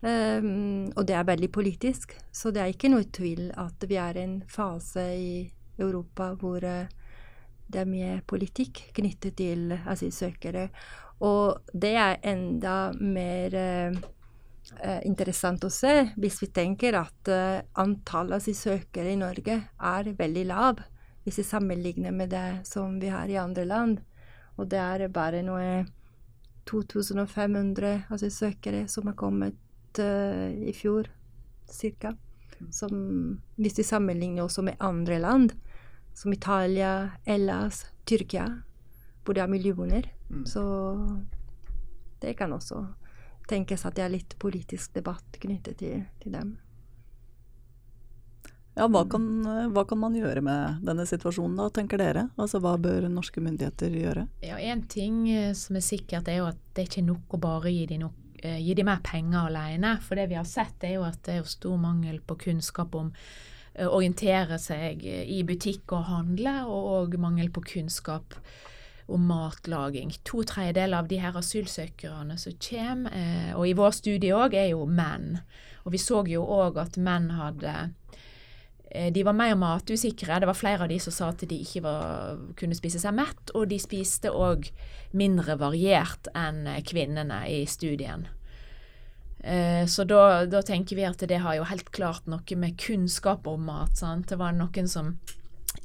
Um, 0.00 0.86
og 0.94 1.02
det 1.10 1.18
er 1.18 1.26
veldig 1.26 1.50
politisk, 1.52 2.14
så 2.30 2.54
det 2.54 2.62
er 2.62 2.70
ikke 2.70 2.94
noe 2.94 3.10
tvil 3.10 3.50
at 3.58 3.82
vi 3.90 3.98
er 3.98 4.16
i 4.16 4.24
en 4.28 4.40
fase 4.48 5.10
i 5.18 5.34
Europa 5.80 6.30
hvor 6.38 6.62
det 7.70 7.78
er 7.82 7.90
mye 7.90 8.20
politikk 8.30 8.92
knyttet 8.94 9.36
til 9.42 9.74
asylsøkere. 9.74 10.68
Og 11.20 11.72
det 11.72 11.92
er 12.00 12.20
enda 12.24 12.92
mer 12.96 13.54
eh, 13.54 13.98
eh, 14.80 15.00
interessant 15.08 15.64
å 15.66 15.72
se 15.72 15.92
hvis 16.16 16.40
vi 16.42 16.48
tenker 16.56 16.96
at 16.96 17.28
eh, 17.28 17.60
antallet 17.80 18.40
asylsøkere 18.40 19.12
i 19.12 19.20
Norge 19.20 19.58
er 19.76 20.14
veldig 20.16 20.46
lav 20.48 20.80
hvis 21.24 21.42
vi 21.42 21.44
sammenligner 21.44 22.14
med 22.16 22.32
det 22.32 22.62
som 22.64 22.96
vi 23.00 23.10
har 23.12 23.28
i 23.28 23.36
andre 23.36 23.66
land. 23.68 24.00
Og 24.56 24.68
det 24.72 24.80
er 24.80 25.08
bare 25.12 25.42
noe 25.44 25.84
2500 26.70 28.06
asylsøkere 28.12 28.86
som 28.88 29.08
har 29.10 29.16
kommet 29.18 30.00
uh, 30.00 30.48
i 30.48 30.72
fjor, 30.76 31.08
ca. 31.70 32.14
Hvis 32.60 33.78
vi 33.78 33.86
sammenligner 33.86 34.44
også 34.44 34.64
med 34.64 34.80
andre 34.80 35.18
land, 35.18 35.54
som 36.14 36.32
Italia, 36.32 37.10
Hellas, 37.26 37.86
Tyrkia, 38.04 38.46
hvor 39.24 39.36
det 39.36 39.44
er 39.44 39.52
millioner. 39.52 40.10
Mm. 40.30 40.46
Så 40.46 40.62
det 42.20 42.34
kan 42.38 42.52
også 42.52 42.84
tenkes 43.50 43.84
at 43.86 43.96
det 43.98 44.06
er 44.06 44.12
litt 44.14 44.36
politisk 44.38 44.94
debatt 44.94 45.38
knyttet 45.42 45.80
til, 45.82 46.04
til 46.22 46.34
dem. 46.36 46.58
Ja, 48.78 48.86
hva 48.86 49.02
kan, 49.10 49.24
hva 49.74 49.82
kan, 49.84 49.98
man 49.98 50.14
gjøre 50.14 50.40
med 50.46 50.84
denne 50.86 51.04
situasjonen 51.08 51.58
da, 51.58 51.66
tenker 51.74 52.00
dere? 52.00 52.28
Altså 52.40 52.60
Hva 52.62 52.76
bør 52.80 53.08
norske 53.10 53.42
myndigheter 53.42 53.92
gjøre? 53.98 54.24
Ja, 54.46 54.60
Én 54.62 54.84
ting 54.88 55.24
eh, 55.28 55.50
som 55.58 55.76
er 55.76 55.84
sikkert, 55.84 56.30
er 56.30 56.40
jo 56.40 56.48
at 56.52 56.60
det 56.76 56.86
ikke 56.86 57.02
er 57.02 57.08
nok 57.10 57.36
å 57.36 57.42
bare 57.42 57.74
gi 57.74 57.82
dem, 57.90 58.06
nok, 58.06 58.38
eh, 58.44 58.60
gi 58.62 58.76
dem 58.78 58.88
mer 58.88 59.02
penger 59.04 59.50
alene. 59.50 59.96
For 60.06 60.16
det 60.16 60.28
vi 60.30 60.38
har 60.38 60.48
sett, 60.48 60.86
er 60.86 61.00
jo 61.00 61.04
at 61.04 61.18
det 61.26 61.40
er 61.40 61.50
stor 61.50 61.76
mangel 61.82 62.22
på 62.22 62.38
kunnskap 62.46 62.94
om 62.96 63.10
å 63.10 63.20
eh, 63.74 63.90
orientere 63.90 64.60
seg 64.62 65.02
i 65.04 65.42
butikk 65.44 65.98
og 65.98 66.06
handle, 66.14 66.56
og 66.70 67.18
mangel 67.20 67.50
på 67.52 67.66
kunnskap 67.74 68.38
om 69.12 69.26
matlaging. 69.28 70.12
To 70.28 70.42
tredjedeler 70.46 71.02
av 71.02 71.08
de 71.10 71.20
her 71.22 71.36
asylsøkerne 71.38 72.36
som 72.40 72.56
kommer, 72.62 73.14
eh, 73.14 73.52
og 73.56 73.68
i 73.68 73.76
vår 73.76 73.94
studie 73.96 74.36
òg, 74.36 74.54
er 74.54 74.72
jo 74.72 74.86
menn. 74.86 75.40
Og 75.84 75.94
vi 75.94 76.02
så 76.02 76.22
jo 76.28 76.44
òg 76.44 76.78
at 76.80 76.98
menn 77.00 77.30
hadde 77.36 77.74
eh, 78.90 79.10
de 79.12 79.24
var 79.24 79.36
mer 79.36 79.54
matusikre. 79.54 80.40
Det 80.40 80.50
var 80.50 80.58
flere 80.58 80.84
av 80.84 80.92
de 80.92 80.98
som 80.98 81.12
sa 81.14 81.30
at 81.34 81.46
de 81.48 81.60
ikke 81.62 81.84
var, 81.86 82.38
kunne 82.56 82.78
spise 82.78 83.00
seg 83.02 83.14
mett, 83.16 83.54
og 83.54 83.68
de 83.70 83.78
spiste 83.78 84.30
òg 84.30 84.70
mindre 85.12 85.56
variert 85.58 86.30
enn 86.34 86.66
kvinnene 86.86 87.44
i 87.50 87.64
studien. 87.66 88.28
Eh, 89.40 89.86
så 89.86 90.04
da, 90.04 90.44
da, 90.44 90.60
tenker 90.62 90.98
vi 90.98 91.06
at 91.08 91.22
det 91.28 91.40
har 91.40 91.56
jo 91.56 91.68
helt 91.70 91.88
klart 91.96 92.26
noe 92.28 92.56
med 92.60 92.76
kunnskap 92.80 93.46
om 93.48 93.64
mat. 93.70 93.96
Sant? 93.96 94.28
Det 94.28 94.38
var 94.40 94.52
noen 94.56 94.88
som 94.88 95.14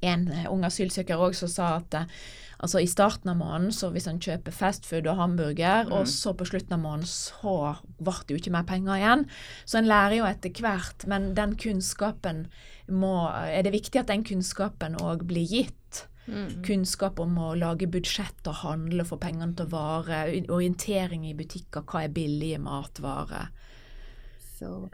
En 0.01 0.27
ung 0.49 0.65
asylsøker 0.67 1.21
òg 1.21 1.37
som 1.37 1.51
sa 1.51 1.75
at 1.79 2.05
Altså 2.63 2.79
i 2.79 2.87
starten 2.87 3.29
av 3.29 3.35
måneden, 3.37 3.73
så 3.75 3.89
hvis 3.91 4.07
han 4.07 4.21
kjøper 4.23 4.53
fastfood 4.55 5.09
og 5.11 5.17
hamburger, 5.19 5.89
mm. 5.89 5.91
og 5.97 6.07
så 6.07 6.31
på 6.37 6.47
slutten 6.47 6.77
av 6.77 6.81
måneden, 6.85 7.09
så 7.09 7.75
ble 7.99 8.15
det 8.23 8.31
jo 8.31 8.39
ikke 8.39 8.53
mer 8.55 8.67
penger 8.69 8.95
igjen. 8.95 9.25
Så 9.67 9.81
en 9.81 9.89
lærer 9.89 10.15
jo 10.21 10.29
etter 10.29 10.61
hvert, 10.63 11.03
men 11.11 11.33
den 11.37 11.57
kunnskapen 11.59 12.45
må 12.87 13.27
Er 13.27 13.63
det 13.65 13.73
viktig 13.73 13.99
at 13.99 14.11
den 14.11 14.23
kunnskapen 14.23 14.95
òg 15.01 15.25
blir 15.27 15.45
gitt? 15.49 16.05
Mm. 16.25 16.63
Kunnskap 16.65 17.19
om 17.21 17.35
å 17.37 17.51
lage 17.57 17.89
budsjett 17.91 18.47
og 18.49 18.61
handle 18.63 19.05
for 19.05 19.21
pengene 19.21 19.53
til 19.57 19.67
å 19.67 19.73
vare, 19.73 20.23
orientering 20.49 21.25
i 21.27 21.35
butikker, 21.37 21.85
hva 21.85 22.05
er 22.05 22.13
billige 22.13 22.61
matvarer. 22.61 23.51
Så, 24.55 24.87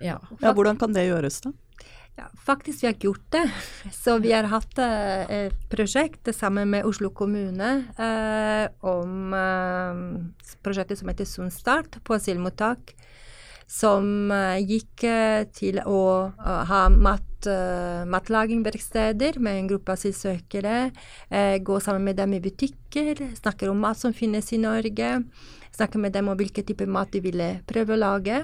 ja. 0.00 0.20
ja. 0.40 0.52
Hvordan 0.54 0.78
kan 0.78 0.94
det 0.94 1.08
gjøres, 1.08 1.42
da? 1.44 1.52
Ja, 2.18 2.24
faktisk 2.44 2.82
vi 2.82 2.86
har 2.86 2.94
gjort 2.94 3.30
det. 3.30 3.50
Så 3.94 4.16
vi 4.18 4.32
har 4.32 4.48
hatt 4.50 4.78
eh, 4.82 5.30
et 5.46 5.58
prosjekt 5.70 6.26
sammen 6.34 6.72
med 6.72 6.86
Oslo 6.88 7.12
kommune 7.14 7.68
eh, 7.94 8.64
om 8.82 9.36
eh, 9.38 10.00
prosjektet 10.66 10.98
som 10.98 11.12
heter 11.12 11.28
Sundstart 11.30 12.00
på 12.02 12.16
asylmottak. 12.16 12.96
Som 13.70 14.32
eh, 14.34 14.58
gikk 14.66 15.06
eh, 15.06 15.44
til 15.54 15.78
å 15.86 16.02
ha 16.42 16.82
mat, 16.90 17.46
matlagingverksteder 18.10 19.38
med 19.38 19.60
en 19.60 19.68
gruppe 19.70 19.94
asylsøkere. 19.94 20.90
gå 21.62 21.76
sammen 21.80 22.08
med 22.10 22.16
dem 22.18 22.32
i 22.34 22.40
butikker, 22.42 23.22
snakke 23.38 23.68
om 23.70 23.78
mat 23.78 24.00
som 24.00 24.12
finnes 24.12 24.50
i 24.52 24.58
Norge. 24.58 25.12
Snakke 25.70 26.02
med 26.02 26.12
dem 26.12 26.28
om 26.28 26.34
hvilken 26.34 26.66
type 26.66 26.86
mat 26.90 27.12
de 27.14 27.22
ville 27.22 27.60
prøve 27.70 27.94
å 27.94 28.02
lage. 28.02 28.40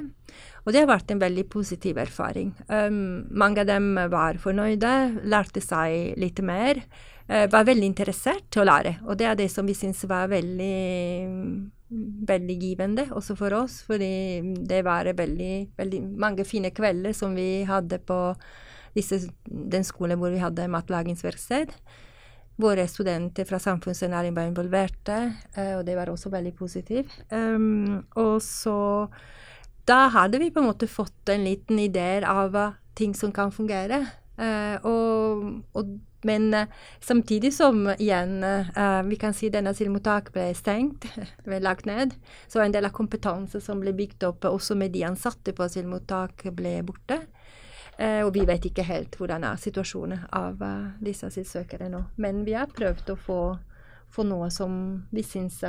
Og 0.64 0.72
det 0.72 0.80
har 0.80 0.88
vært 0.88 1.12
en 1.12 1.20
veldig 1.20 1.44
positiv 1.52 1.98
erfaring. 2.00 2.54
Um, 2.72 3.26
mange 3.30 3.60
av 3.60 3.68
dem 3.68 3.92
var 4.12 4.40
fornøyde, 4.40 4.94
lærte 5.28 5.60
seg 5.60 6.16
litt 6.20 6.40
mer. 6.40 6.80
Uh, 7.28 7.44
var 7.52 7.68
veldig 7.68 7.88
interessert 7.90 8.48
til 8.52 8.64
å 8.64 8.68
lære, 8.68 8.98
og 9.04 9.18
det 9.20 9.28
er 9.28 9.38
det 9.40 9.50
som 9.52 9.68
vi 9.68 9.76
syns 9.76 10.02
var 10.08 10.32
veldig 10.32 10.74
veldig 12.28 12.54
givende 12.58 13.04
også 13.14 13.36
for 13.38 13.54
oss, 13.54 13.82
fordi 13.86 14.54
det 14.66 14.80
var 14.86 15.08
veldig, 15.16 15.76
veldig 15.76 16.00
mange 16.20 16.46
fine 16.48 16.72
kvelder 16.74 17.14
som 17.14 17.36
vi 17.36 17.62
hadde 17.68 18.00
på 18.02 18.18
disse, 18.96 19.20
den 19.44 19.84
skolen 19.86 20.18
hvor 20.18 20.32
vi 20.34 20.42
hadde 20.42 20.70
matlagingsverksted. 20.72 21.72
Våre 22.60 22.86
studenter 22.86 23.46
fra 23.48 23.58
samfunnsernæring 23.58 24.34
var 24.36 24.48
involverte, 24.48 25.18
uh, 25.58 25.78
og 25.78 25.84
det 25.86 25.96
var 25.98 26.12
også 26.12 26.32
veldig 26.32 26.54
positivt. 26.56 27.16
Um, 27.30 28.04
og 28.16 28.38
så 28.42 28.78
da 29.88 30.08
hadde 30.14 30.40
vi 30.42 30.50
på 30.50 30.62
en 30.62 30.70
måte 30.70 30.88
fått 30.90 31.28
en 31.32 31.44
liten 31.44 31.78
idé 31.78 32.24
av 32.26 32.56
ting 32.94 33.14
som 33.14 33.32
kan 33.32 33.52
fungere. 33.52 34.04
Uh, 34.34 34.76
og, 34.82 35.42
og, 35.78 35.90
men 36.26 36.48
uh, 36.54 36.70
samtidig 37.04 37.52
som 37.54 37.84
igjen 37.92 38.42
uh, 38.42 39.02
vi 39.06 39.18
kan 39.20 39.36
si 39.36 39.46
denne 39.52 39.70
asylmottak 39.70 40.32
ble 40.34 40.48
stengt, 40.58 41.06
ble 41.46 41.60
lagt 41.62 41.86
ned, 41.86 42.16
så 42.50 42.64
en 42.64 42.74
del 42.74 42.88
av 42.88 42.96
kompetanse 42.96 43.60
som 43.62 43.82
ble 43.82 43.94
bygd 43.94 44.26
opp 44.26 44.48
også 44.50 44.74
med 44.78 44.90
de 44.96 45.04
ansatte 45.06 45.54
på 45.54 45.68
asylmottak, 45.68 46.48
ble 46.56 46.80
borte. 46.86 47.20
Eh, 47.96 48.24
og 48.26 48.32
vi 48.34 48.42
vet 48.46 48.64
ikke 48.66 48.86
helt 48.88 49.14
hvordan 49.18 49.44
er 49.46 49.60
situasjonen 49.60 50.26
av 50.34 50.62
eh, 50.66 50.86
disse 51.04 51.28
asylsøkere 51.30 51.88
nå. 51.92 52.02
Men 52.18 52.42
vi 52.46 52.56
har 52.58 52.72
prøvd 52.74 53.14
å 53.14 53.18
få, 53.18 53.40
få 54.10 54.26
noe 54.26 54.50
som 54.50 55.04
vi 55.14 55.22
syns 55.26 55.60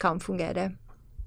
kan 0.00 0.20
fungere. 0.22 0.70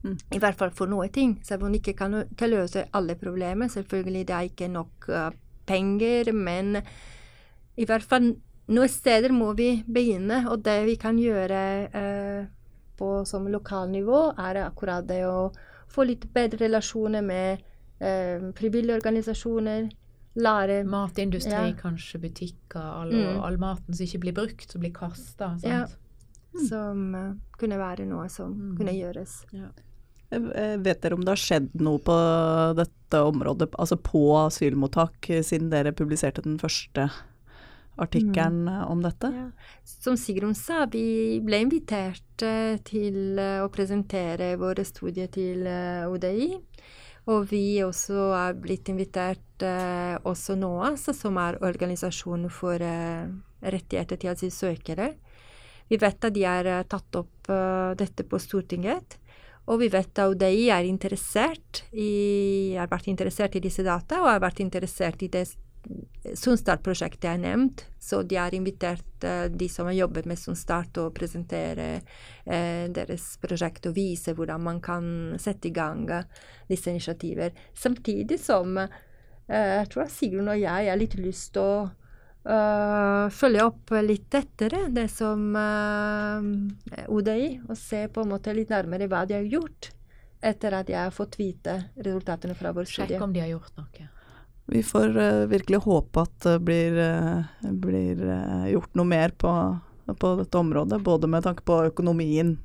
Mm. 0.04 0.18
I 0.36 0.39
hvert 0.44 0.58
fall 0.60 0.72
for 0.76 0.86
noe 0.92 1.08
ting. 1.10 1.38
Selv 1.44 1.63
om 1.63 1.72
vi 1.72 1.80
ikke 1.80 1.94
kan, 1.96 2.16
kan 2.38 2.50
løse 2.52 2.86
alle 2.94 3.16
problemer. 3.16 3.68
Selvfølgelig 3.72 4.26
det 4.28 4.36
er 4.36 4.50
ikke 4.50 4.68
nok 4.72 5.08
uh, 5.10 5.30
penger, 5.66 6.34
men 6.34 6.76
i 7.78 7.86
hvert 7.86 8.04
fall 8.04 8.34
noen 8.68 8.89
steder 8.92 9.32
må 9.32 9.54
vi 9.56 9.84
begynne. 9.88 10.42
Og 10.52 10.63
det 10.63 10.86
vi 10.86 10.96
kan 11.00 11.18
gjøre 11.18 11.63
uh, 11.96 12.46
på 13.00 13.26
som 13.26 13.48
lokalnivå, 13.48 14.34
er 14.38 14.62
akkurat 14.68 15.08
det 15.08 15.24
å 15.26 15.52
få 15.94 16.04
litt 16.06 16.28
bedre 16.34 16.66
relasjoner 16.66 17.24
med 17.24 17.63
uh, 18.04 18.52
frivillige 18.60 19.00
organisasjoner. 19.00 19.89
Lære 20.36 20.80
Matindustri, 20.89 21.52
Ja. 21.54 21.74
kanskje 21.78 22.18
butikker, 22.20 22.82
all, 22.82 23.12
Mm. 23.13 23.39
all 23.46 23.58
maten 23.62 23.94
som 23.94 24.04
ikke 24.06 24.20
blir 24.20 24.34
brukt, 24.34 24.72
som 24.72 24.82
blir 24.82 24.92
kasta. 24.92 25.56
Ja. 25.63 25.86
som 26.70 27.16
eh, 27.16 27.34
kunne 27.58 27.78
være 27.80 28.06
noe 28.06 28.28
som 28.30 28.52
Mm. 28.54 28.78
kunne 28.78 28.92
gjøres. 28.94 29.32
Eh, 29.54 29.70
Vet 30.84 31.04
dere 31.04 31.17
om 31.17 31.24
det 31.26 31.36
har 31.36 31.41
skjedd 31.41 31.69
noe 31.84 32.02
på 32.04 32.15
dette 32.78 33.22
området, 33.22 33.69
altså 33.78 34.00
på 34.02 34.26
asylmottak, 34.41 35.30
eh, 35.30 35.43
siden 35.46 35.69
dere 35.74 35.93
publiserte 35.96 36.43
den 36.46 36.58
første 36.62 37.10
artikkelen 38.02 38.65
mm. 38.65 38.84
om 38.89 39.04
dette? 39.06 39.30
Ja. 39.36 39.48
Som 39.86 40.17
Sigrun 40.17 40.56
sa, 40.58 40.88
vi 40.89 41.39
ble 41.46 41.62
invitert 41.67 42.46
eh, 42.46 42.80
til 42.86 43.39
eh, 43.41 43.62
å 43.62 43.69
presentere 43.74 44.56
våre 44.62 44.86
studier 44.88 45.30
til 45.34 45.67
ODI. 46.10 46.54
Og 47.32 47.46
vi 47.54 47.80
også 47.86 48.34
er 48.36 48.56
blitt 48.60 48.89
invitert 48.91 49.63
eh, 49.63 50.15
også 50.28 50.58
NOAS, 50.60 51.08
som 51.15 51.38
er 51.39 51.62
organisasjonen 51.63 52.52
for 52.52 52.84
eh, 52.84 53.30
rettigheter 53.63 54.19
til 54.19 54.34
asylsøkere. 54.34 55.13
Vi 55.88 56.00
vet 56.02 56.26
at 56.26 56.36
de 56.36 56.43
har 56.43 56.67
eh, 56.67 56.84
tatt 56.89 57.19
opp 57.19 57.52
eh, 57.52 57.93
dette 58.00 58.26
på 58.28 58.39
Stortinget. 58.43 59.19
Og 59.71 59.80
vi 59.80 59.88
vet 59.91 60.19
at 60.19 60.34
UDI 60.34 60.67
er 60.76 60.88
interessert 60.88 61.86
i, 61.95 62.73
har 62.76 62.89
vært 62.91 63.08
interessert 63.12 63.56
i 63.56 63.63
disse 63.63 63.86
data, 63.86 64.19
og 64.19 64.32
har 64.32 64.41
vært 64.43 64.63
interessert 64.63 65.23
i 65.23 65.32
det 65.32 65.47
Sunstart-prosjektet 66.39 67.26
er 67.28 67.39
nevnt, 67.41 67.82
så 67.99 68.21
de 68.23 68.38
har 68.39 68.56
invitert 68.56 69.26
uh, 69.28 69.49
de 69.52 69.67
som 69.67 69.89
har 69.89 69.97
jobbet 69.97 70.30
med 70.32 70.39
Sunstart, 70.39 70.95
å 70.95 71.10
presentere 71.15 71.88
uh, 71.99 72.86
deres 72.88 73.26
prosjekt 73.43 73.89
og 73.89 73.97
vise 73.97 74.32
hvordan 74.32 74.63
man 74.63 74.80
kan 74.84 75.06
sette 75.43 75.67
i 75.67 75.73
gang 75.76 76.06
uh, 76.08 76.23
disse 76.71 76.88
initiativer. 76.88 77.52
Samtidig 77.76 78.39
som 78.39 78.80
jeg 79.43 79.88
tror 79.91 80.08
Sigrun 80.08 80.54
og 80.54 80.56
jeg 80.56 80.88
har 80.88 80.95
litt 80.95 81.17
lyst 81.19 81.49
til 81.58 81.65
å 81.67 82.03
eh, 82.45 83.29
følge 83.29 83.65
opp 83.65 83.93
litt 84.03 84.29
tettere 84.32 84.88
det 84.93 85.08
som 85.12 85.56
uh, 85.56 86.39
UDI, 87.08 87.62
og 87.69 87.77
se 87.77 88.08
på 88.08 88.23
en 88.23 88.34
måte 88.36 88.53
litt 88.56 88.73
nærmere 88.73 89.08
hva 89.12 89.23
de 89.29 89.38
har 89.39 89.47
gjort 89.47 89.91
etter 90.43 90.75
at 90.75 90.89
jeg 90.91 90.99
har 90.99 91.13
fått 91.15 91.38
vite 91.39 91.77
resultatene 91.95 92.56
fra 92.56 92.73
vår 92.75 92.84
studie. 92.89 93.15
Sjekk 93.15 93.23
om 93.23 93.34
de 93.34 93.39
har 93.45 93.53
gjort 93.53 93.77
noe. 93.79 94.10
Vi 94.65 94.84
får 94.84 95.17
uh, 95.17 95.45
virkelig 95.51 95.82
håpe 95.86 96.21
at 96.23 96.36
det 96.43 96.60
blir, 96.63 96.97
eh, 96.99 97.71
blir 97.71 98.21
eh, 98.27 98.67
gjort 98.71 98.93
noe 98.95 99.08
mer 99.08 99.34
på, 99.36 99.51
på 100.19 100.36
dette 100.39 100.58
området. 100.60 101.01
Både 101.03 101.27
med 101.27 101.43
tanke 101.43 101.65
på 101.67 101.82
økonomien 101.89 102.58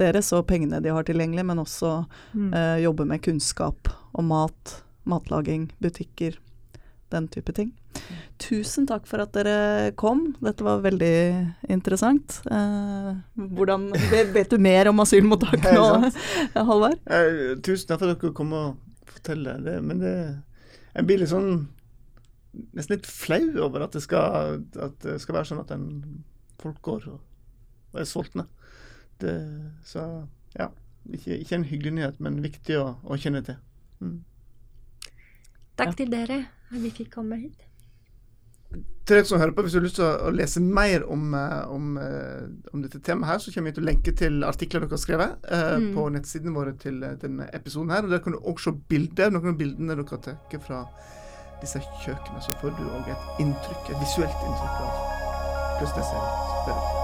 deres 0.00 0.32
og 0.34 0.46
pengene 0.48 0.80
de 0.82 0.92
har 0.92 1.04
tilgjengelig, 1.06 1.44
men 1.46 1.60
også 1.62 2.06
Mm. 2.34 2.54
eh, 2.54 2.82
jobbe 2.82 3.04
med 3.06 3.22
kunnskap 3.22 3.88
om 4.12 4.26
mat, 4.26 4.82
matlaging, 5.04 5.70
butikker, 5.78 6.38
den 7.14 7.28
type 7.32 7.54
ting. 7.56 7.70
Tusen 8.42 8.88
takk 8.90 9.06
for 9.08 9.22
at 9.22 9.34
dere 9.36 9.92
kom. 9.98 10.26
Dette 10.42 10.66
var 10.66 10.82
veldig 10.84 11.14
interessant. 11.72 12.40
Eh, 12.50 13.12
hvordan, 13.54 13.88
vet, 14.34 14.50
du 14.50 14.58
mer 14.62 14.90
om 14.90 15.02
asylmottak 15.04 15.64
nå. 15.76 16.10
Halvard? 16.70 17.00
Eh, 17.06 17.54
tusen 17.64 17.90
takk 17.90 18.02
for 18.02 18.10
at 18.10 18.20
dere 18.22 18.34
kom 18.36 18.52
og 18.56 19.08
forteller 19.14 19.62
det. 19.64 19.78
Men 19.86 20.02
det, 20.02 20.14
jeg 20.92 21.08
blir 21.08 21.22
litt 21.24 21.34
sånn 21.34 21.66
Nesten 22.54 22.94
litt 22.94 23.06
flau 23.10 23.64
over 23.64 23.82
at 23.82 23.96
det 23.96 24.04
skal, 24.04 24.60
at 24.78 24.92
det 25.02 25.16
skal 25.18 25.34
være 25.34 25.48
sånn 25.48 25.62
at 25.64 25.72
en, 25.74 25.88
folk 26.62 26.76
går 26.86 27.08
og, 27.10 27.16
og 27.90 27.98
er 27.98 28.06
sultne. 28.06 28.44
Så 29.82 30.04
ja. 30.54 30.68
Ikke, 31.10 31.34
ikke 31.34 31.58
en 31.58 31.66
hyggelig 31.68 31.92
nyhet, 31.98 32.20
men 32.22 32.38
viktig 32.44 32.78
å, 32.80 32.84
å 33.04 33.18
kjenne 33.20 33.42
til. 33.44 33.58
Mm. 34.00 34.20
Takk 35.76 35.96
til 35.98 36.10
dere 36.12 36.44
vi 36.70 36.90
fikk 36.90 37.12
komme 37.14 37.38
hit. 37.38 37.60
Til 39.04 39.18
dere 39.18 39.26
som 39.28 39.38
hører 39.38 39.52
på, 39.54 39.62
Hvis 39.62 39.72
du 39.72 39.78
har 39.78 39.84
lyst 39.84 39.98
til 40.00 40.04
å, 40.04 40.30
lese 40.34 40.60
mer 40.60 41.04
om, 41.10 41.34
eh, 41.34 41.70
om, 41.70 41.96
eh, 41.98 42.46
om 42.72 42.82
dette 42.82 42.98
temaet, 42.98 43.26
her, 43.30 43.38
så 43.38 43.52
kommer 43.54 43.70
vi 43.70 43.74
til 43.76 43.84
å 43.84 43.86
lenke 43.90 44.16
til 44.16 44.44
artikler 44.44 44.80
dere 44.80 44.90
har 44.90 45.02
skrevet 45.02 45.44
eh, 45.50 45.76
Mm. 45.78 45.94
på 45.94 46.08
nettsidene 46.10 46.54
våre 46.54 46.72
til 46.78 47.02
eh, 47.02 47.14
denne 47.20 47.48
episoden. 47.52 47.90
her, 47.90 48.02
og 48.02 48.10
Der 48.10 48.18
kan 48.18 48.32
du 48.32 48.38
også 48.38 48.72
se 48.72 48.80
bilder, 48.88 49.30
noen 49.30 49.48
av 49.48 49.58
bildene 49.58 49.94
dere 49.94 50.08
har 50.08 50.18
tatt 50.18 50.62
fra 50.66 50.86
disse 51.60 51.78
kjøkkenene. 51.78 52.42
Så 52.42 52.52
får 52.60 52.76
du 52.76 52.82
òg 52.82 53.08
et 53.08 53.40
inntrykk, 53.40 53.90
et 53.90 54.00
visuelt 54.00 54.40
inntrykk 54.48 54.78
av 54.82 54.92
hvordan 55.78 55.96
det 55.96 56.04
ser 56.10 56.16
ut. 56.16 57.03